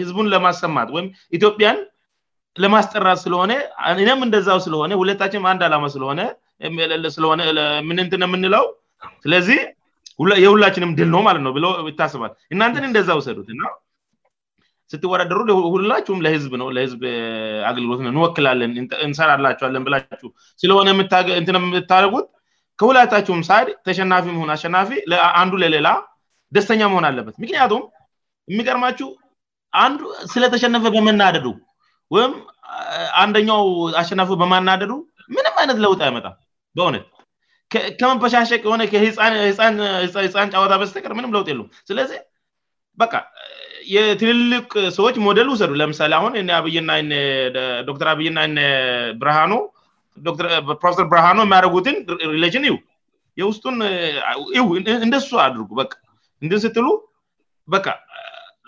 ህዝቡን 0.00 0.26
ለማሰማት 0.34 0.88
ወይም 0.96 1.06
ኢትዮጵያን 1.36 1.78
ለማስጠራት 2.62 3.18
ስለሆነ 3.24 3.52
እነም 4.04 4.20
እንደዛው 4.26 4.58
ስለሆነ 4.66 4.90
ሁለታችን 5.02 5.46
አንድ 5.50 5.62
ዓላማ 5.66 5.84
ስለሆነምትን 7.14 8.24
የምንለው 8.26 8.64
ስለዚህ 9.24 9.58
የሁላችንም 10.44 10.94
ድል 10.98 11.08
ነው 11.14 11.20
ማለት 11.28 11.42
ነውብ 11.46 11.60
ይታስባል 11.92 12.32
እናንትን 12.54 12.84
እንደዛ 12.90 13.08
ውሰዱት 13.18 13.50
ና 13.58 13.60
ስትወዳደሩ 14.92 15.38
ሁላችሁም 15.74 16.22
ለህዝብ 16.26 16.52
ነው 16.62 16.68
ለህዝብ 16.76 17.02
አገልግሎት 17.70 18.00
ነ 18.04 18.06
እንወክላለን 18.12 18.72
እንሰራላቸዋለን 19.06 19.84
ብላችሁ 19.86 20.28
ስለሆነ 20.62 20.86
የምታደረጉት 20.94 22.26
ከሁለታችሁም 22.80 23.40
ሳድ 23.50 23.68
ተሸናፊ 23.88 24.24
ሆን 24.40 24.50
አሸናፊ 24.56 24.90
አንዱ 25.42 25.52
ለሌላ 25.64 25.88
ደስተኛ 26.56 26.82
መሆን 26.92 27.06
አለበት 27.08 27.34
ምክንያቱም 27.42 27.82
የሚቀርማችው 28.52 29.08
አንዱ 29.84 30.00
ስለተሸነፈ 30.32 30.84
በመናደዱ 30.94 31.46
ወይም 32.14 32.32
አንደኛው 33.22 33.62
አሸናፈ 34.00 34.30
በማናደዱ 34.42 34.92
ምንም 35.36 35.54
አይነት 35.62 35.78
ለውጥ 35.84 36.00
አይመጣ 36.08 36.26
በእውነት 36.78 37.06
ከመንፐሻሸቅ 38.00 38.60
የሆነ 38.66 38.82
ህፃን 40.26 40.52
ጫዋታ 40.54 40.72
በስተቀር 40.82 41.12
ምንም 41.18 41.34
ለውጥ 41.36 41.48
የሉ 41.52 41.62
ስለዚህ 41.88 42.20
በ 43.00 43.04
የትልልቅ 43.94 44.70
ሰዎች 44.96 45.16
ሞደል 45.26 45.48
ውሰዱ 45.52 45.70
ለምሳሌ 45.80 46.12
አሁን 46.20 46.32
አብይና 46.58 46.90
ዶክተር 47.88 48.08
አብይና 48.14 48.38
ሃኖ 49.38 49.52
ፕሮፌሰር 50.82 51.06
ብርሃኖ 51.12 51.38
የሚያደረጉትን 51.46 51.96
ሪሊጅን 52.34 52.66
ይ 52.68 52.72
የውስጡን 53.42 53.76
እንደሱ 55.06 55.30
አድርጉ 55.46 55.70
እንድ 56.44 56.52
ስትሉ 56.64 56.88
በካ 57.74 57.88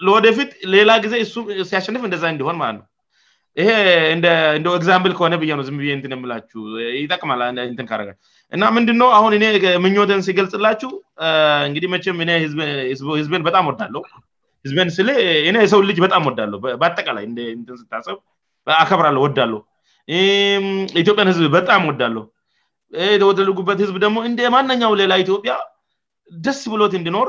ለወደፊት 0.06 0.50
ሌላ 0.74 0.90
ጊዜ 1.04 1.14
እሱም 1.24 1.44
ሲያሸንፍ 1.70 2.02
እንደዛ 2.08 2.24
እንዲሆን 2.34 2.56
ማለት 2.62 2.76
ነው 2.78 2.86
ይሄ 3.60 3.68
ን 4.18 4.66
ግዛምፕል 4.82 5.12
ከሆነ 5.18 5.34
ብነ 5.42 5.54
ብዬ 5.80 5.90
የላች 6.18 6.50
ይጠቅ 7.02 7.20
እና 8.54 8.62
ምንድነው 8.76 9.08
አሁን 9.18 9.32
እኔ 9.38 9.44
ምኞትን 9.84 10.20
ሲገልጽላችሁ 10.26 10.90
እንግዲህ 11.68 11.88
ም 12.20 12.26
ህዝን 13.22 13.42
በጣም 13.48 13.70
ዳለህዝን 13.80 14.90
ስ 14.98 15.66
ሰው 15.72 15.80
ልጅ 15.90 15.98
በጣም 16.06 16.24
ወዳለሁ 16.30 16.58
በአጠቃላይ 16.82 17.26
ስታሰብ 17.82 18.16
አከብራለሁ 18.82 19.22
ወዳለሁ 19.26 19.60
ኢትዮጵያን 21.02 21.30
ህዝብ 21.32 21.46
በጣም 21.58 21.82
ወዳለሁየተወደልጉበት 21.90 23.78
ህዝብ 23.84 23.98
ደግሞ 24.06 24.18
እንደ 24.30 24.40
ማነኛው 24.54 24.94
ሌላ 25.02 25.12
ኢትዮጵያ 25.24 25.54
ደስ 26.46 26.58
ብሎት 26.72 26.92
እንድኖር 26.98 27.28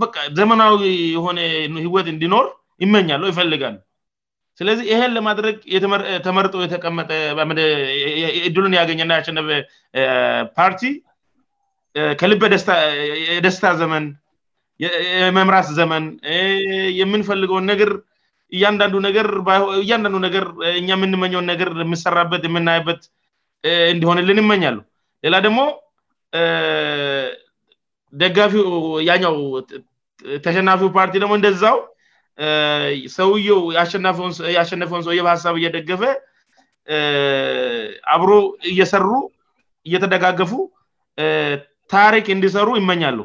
በ 0.00 0.06
ዘመናዊ 0.38 0.80
የሆነ 1.16 1.38
ህይወት 1.84 2.06
እንድኖር 2.14 2.46
ይመኛለው 2.84 3.28
ይፈልጋል 3.32 3.76
ስለዚህ 4.58 4.84
ይህን 4.92 5.12
ለማድረግ 5.16 5.56
ተመርጦ 6.26 6.54
የተቀመጠ 6.64 7.10
ድሉን 8.54 8.74
ያገኘና 8.80 9.12
ቸነ 9.26 9.40
ፓርቲ 10.58 10.82
ከልበደስታ 12.20 13.66
ዘመን 13.82 14.06
መምራት 15.38 15.68
ዘመን 15.80 16.06
የምንፈልገውን 17.00 17.66
ነገር 17.72 17.90
እንንዱ 18.70 18.92
ገእያንዳንዱ 19.14 20.16
ነገርእ 20.26 20.50
የምንመኘውን 20.90 21.46
ነገር 21.52 21.68
የምሰራበት 21.84 22.42
የምናየበት 22.48 23.00
እንዲሆንልን 23.94 24.38
ይመኛሉው 24.42 24.84
ሌላ 25.26 25.36
ደግሞ 25.46 25.60
ደጋፊው 28.22 28.68
ኛው 29.22 29.36
ተሸናፊው 30.44 30.88
ፓርቲ 30.96 31.14
ደግሞ 31.22 31.32
እንደዛው 31.38 31.78
ሰውየው 33.16 33.60
ያሸነፈውን 34.56 35.02
ሰውየ 35.06 35.20
በሀሳብ 35.26 35.54
እየደገፈ 35.60 36.02
አብሮ 38.14 38.30
እየሰሩ 38.72 39.08
እየተደጋገፉ 39.88 40.52
ታሪክ 41.94 42.26
እንዲሰሩ 42.36 42.68
ይመኛሉ 42.80 43.18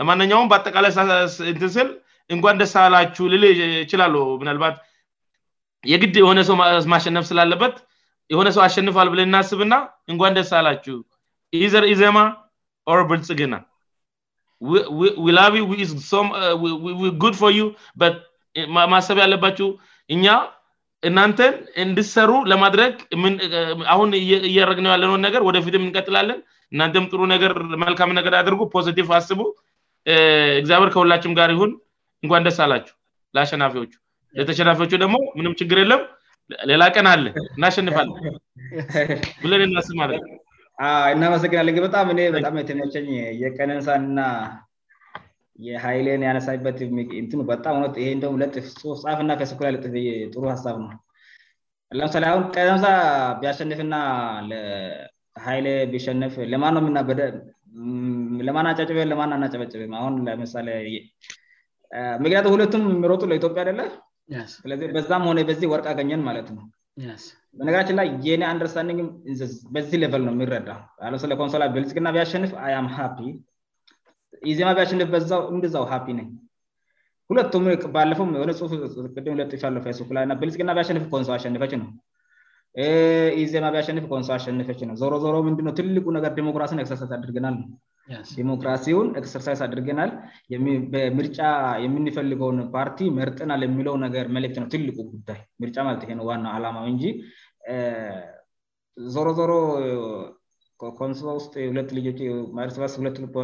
ለማንኛውም 0.00 0.50
በአጠቃላይ 0.50 0.92
እንትስል 1.52 1.88
እንኳን 2.34 2.58
ደሳላችሁ 2.62 3.24
ልል 3.32 3.44
ይችላሉ 3.84 4.14
ምናልባት 4.40 4.76
የግድ 5.92 6.14
የሆነ 6.22 6.40
ሰው 6.48 6.56
ማሸነፍ 6.94 7.26
ስላለበት 7.30 7.74
የሆነ 8.32 8.48
ሰው 8.56 8.62
አሸንፋል 8.68 9.08
ብለ 9.14 9.20
እናስብና 9.28 9.74
እንኳን 10.12 10.34
ንደሳላችሁ 10.36 10.98
ኢዘር 11.60 11.84
ኢዜማ 11.94 12.18
ኦር 12.92 13.00
ብልጽግና 13.10 13.54
ል 14.66 15.34
ድ 17.22 17.32
ር 17.48 17.50
ዩ 17.58 17.62
በት 18.00 18.16
ማሰብ 18.92 19.18
ያለባችው 19.24 19.68
እኛ 20.14 20.24
እናንተን 21.08 21.54
እንድሰሩ 21.82 22.30
ለማድረግ 22.52 22.94
አሁን 23.94 24.08
እያረግነው 24.50 24.92
ያለንሆን 24.94 25.22
ነገር 25.26 25.42
ወደፊትም 25.48 25.84
እንቀጥላለን 25.86 26.40
እናንተም 26.74 27.04
ጥሩ 27.10 27.20
ነገር 27.34 27.52
መልካም 27.84 28.14
ነገር 28.18 28.32
አድርጉ 28.40 28.60
ፖዚቲቭ 28.74 29.08
አስቡ 29.18 29.40
እግዚአር 30.60 30.88
ከሁላችም 30.94 31.36
ጋር 31.38 31.50
ይሁን 31.54 31.70
እንኳን 32.24 32.46
ደስ 32.46 32.58
አላቸው 32.66 32.94
ለአሸናፊዎቹ 33.36 33.92
ለተሸናፊዎቹ 34.40 34.92
ደግሞ 35.04 35.16
ምንም 35.38 35.54
ችግር 35.62 35.80
የለም 35.84 36.02
ሌላ 36.72 36.82
ቀን 36.96 37.06
አለን 37.14 37.34
እናሸንፋለን 37.58 38.14
ብለንስብ 39.44 39.96
ማነው 40.00 40.20
እናመሰግናለን 41.14 41.78
በጣም 41.86 42.08
በጣም 42.38 42.56
የትመቸኝ 42.60 43.06
የቀነንሳና 43.42 44.18
የኃይልን 45.66 46.24
ያነሳበት 46.26 46.76
ጣምይደ 47.66 48.26
ለፍ 48.42 48.56
ፍና 49.20 49.32
ስኩላ 49.50 49.70
ለጥፍ 49.76 49.94
ጥሩ 50.34 50.42
ሀሳብ 50.54 50.76
ነ 50.88 50.92
ለምሳሌ 51.98 52.24
አሁን 52.30 52.42
ቀደምሳ 52.54 52.86
ቢያሸንፍና 53.40 53.94
ሀይል 55.46 55.66
ቢሸንፍ 55.92 56.34
ለማነው 56.52 56.80
የምናበደ 56.82 57.20
ለማና 58.48 58.68
ጨጭበ 58.78 59.00
ለ 59.12 59.14
ናጨበጭበ 59.44 59.82
አሁን 60.00 60.14
ለምሳሌ 60.26 60.68
ምክንያቱ 62.22 62.46
ሁለቱም 62.54 62.82
ሚረጡ 63.02 63.22
ለኢትዮጵያ 63.30 63.62
ደለ 63.70 63.80
ስለዚ 64.54 64.80
በዛም 64.96 65.24
ሆነ 65.30 65.42
በዚህ 65.50 65.70
ወርቅ 65.74 65.86
አገኘን 65.94 66.24
ማለት 66.28 66.48
ነው 66.56 66.64
ነገርች 67.68 67.88
ላይ 67.98 68.06
የኒ 68.26 68.42
አንድረሳንም 68.52 68.98
እበዚ 69.44 69.90
ሌቨል 70.02 70.22
ነ 70.26 70.30
የሚረዳ 70.36 70.70
ለ 71.30 71.34
ኮንሶላ 71.40 71.64
ብልጽቅና 71.76 72.08
ቢሸንፍ 72.16 72.52
አያም 72.66 72.86
ሃፒ 72.96 73.16
ኢዜማ 74.50 74.70
ቢሸንፍ 74.78 75.08
በዛው 75.14 75.42
እምድዛ 75.52 75.74
ሃፒ 75.92 76.06
ነ 76.18 76.22
ኩለምባለፎ 77.30 78.20
ነፅፍቅምለጥሎፌስቡክላና 78.50 80.32
ብልጽቅና 80.42 80.74
ሸንፍ 80.90 81.04
ኮንሶ 81.14 81.30
አሸንፈች 81.36 81.72
ነ 81.80 81.84
ኢዜማ 83.42 83.66
ቢሸንፍ 83.76 84.04
ኮንሶላ 84.12 84.36
አሸንፈች 84.40 84.80
ነ 84.88 84.92
ዞሮ 85.00 85.12
ዞሮ 85.24 85.36
ምንድኖ 85.48 85.68
ትልቁ 85.78 86.06
ነገር 86.16 86.32
ዴሞክራሲን 86.38 86.80
ሳ 86.90 87.02
ድርግናልነው 87.24 87.68
ዲሞክራሲውን 88.36 89.08
ኤክሰርሳይዝ 89.20 89.60
አድርገናል 89.66 90.10
በምርጫ 90.92 91.38
የምንፈልገውን 91.84 92.58
ፓርቲ 92.76 93.00
መርጥናል 93.18 93.62
የሚለው 93.66 93.94
ነገር 94.06 94.26
መልክት 94.36 94.58
ነው 94.62 94.66
ትልቁ 94.74 94.96
ጉዳይ 95.14 95.40
ርጫ 95.68 95.76
ማለ 95.88 96.06
ይው 96.14 96.24
ዋናው 96.30 96.52
አላማ 96.58 96.84
እንጂ 96.94 97.04
ዞሮ 99.14 99.28
ዞሮ 99.40 99.52
ኮሶሎውስጥ 100.98 101.52
ሁለ 101.70 101.78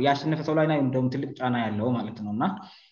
ያሸነፈ 0.09 0.41
ሰው 0.49 0.57
ላይ 0.61 0.69
ደ 0.97 1.03
ትልቅ 1.15 1.31
ጫና 1.41 1.55
ያለው 1.67 1.91
ማለት 1.99 2.19
ነውና 2.27 2.43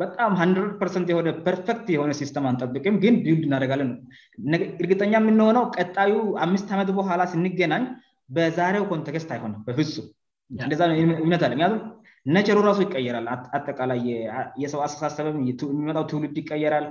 በጣም 0.00 0.30
1ንድ 0.42 0.58
ፐርሰት 0.80 1.08
የሆነ 1.12 1.28
ፐርፌክት 1.46 1.86
የሆነ 1.94 2.10
ሲስተም 2.20 2.44
አንጠብቅም 2.50 2.96
ግን 3.02 3.14
ቢልድ 3.24 3.42
እናደጋለን 3.48 3.88
ነው 3.92 3.98
እርግጠኛ 4.84 5.12
የምንሆነው 5.20 5.64
ቀጣዩ 5.80 6.12
አምስት 6.46 6.68
ዓመት 6.76 6.90
በኋላ 6.98 7.22
ስንገናኝ 7.32 7.84
በዛሬው 8.36 8.86
ኮንተክስት 8.92 9.30
አይሆነም 9.36 9.64
በፍጹም 9.66 10.06
እንደ 10.64 10.72
እምነት 11.24 11.42
ለ 11.52 11.54
ቱም 11.62 11.74
ነቸሩ 12.34 12.58
ራሱ 12.68 12.78
ይቀየራል 12.86 13.26
አጠቃላይ 13.58 14.00
የሰው 14.62 14.80
አስተሳሰብ 14.86 15.28
የሚመጣው 15.38 16.04
ትውልድ 16.10 16.36
ይቀየራል 16.42 16.86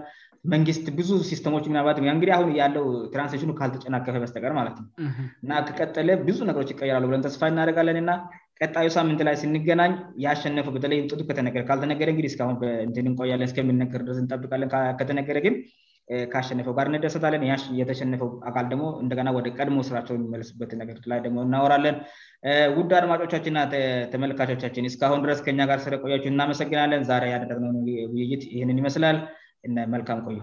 መንግስት 0.53 0.85
ብዙ 0.97 1.09
ሲስተሞች 1.29 1.65
የናባት 1.69 1.97
ንግዲህአሁን 2.05 2.49
ያለው 2.61 2.85
ትራንስሽኑ 3.13 3.51
ካልተጨናከፈ 3.59 4.15
በስጠቀር 4.23 4.53
ማለት 4.59 4.77
ነው 4.81 4.87
እና 5.43 5.51
ተቀጠለ 5.67 6.09
ብዙ 6.27 6.37
ነገሮች 6.49 6.69
ይቀየራሉ 6.73 7.03
ብለን 7.09 7.25
ተስፋ 7.27 7.41
እናደጋለን 7.51 7.97
እና 8.03 8.11
ቀጣዩ 8.63 8.87
ሳምንት 8.95 9.19
ላይ 9.27 9.35
ስንገናኝ 9.41 9.91
ያሸነፈው 10.25 10.73
በተይ 10.75 11.01
ከተነገካልተነገረ 11.29 12.09
እ 12.27 12.29
እቆያለንእምነንጠብቃለከተነገረ 13.09 15.37
ግን 15.45 15.53
ካሸነፈውጋር 16.31 16.85
እንደሰታለንየተሸነፈው 16.91 18.29
አልደግሞ 18.61 18.85
እንደ 19.03 19.31
ወደ 19.37 19.47
ቀድሞ 19.57 19.77
ስራቸው 19.89 20.15
የሚመበት 20.17 20.71
ነሞ 21.25 21.35
እናወራለን 21.47 21.97
ውድ 22.77 22.91
አድማጮቻችን 22.99 23.55
ና 23.57 23.59
ተመለካቾቻችን 24.15 24.87
እስሁን 24.89 25.21
ድረስ 25.25 25.41
ከ 25.45 25.47
ር 25.77 25.79
ስ 25.85 25.89
ቆያች 26.05 26.25
እናመሰግናለን 26.31 27.03
ያደረ 27.33 27.57
ነ 27.65 27.67
ውይይት 28.15 28.43
ይንን 28.59 28.79
ይመስላል 28.83 29.19
እn 29.65 29.75
maልkanቆoy 29.91 30.37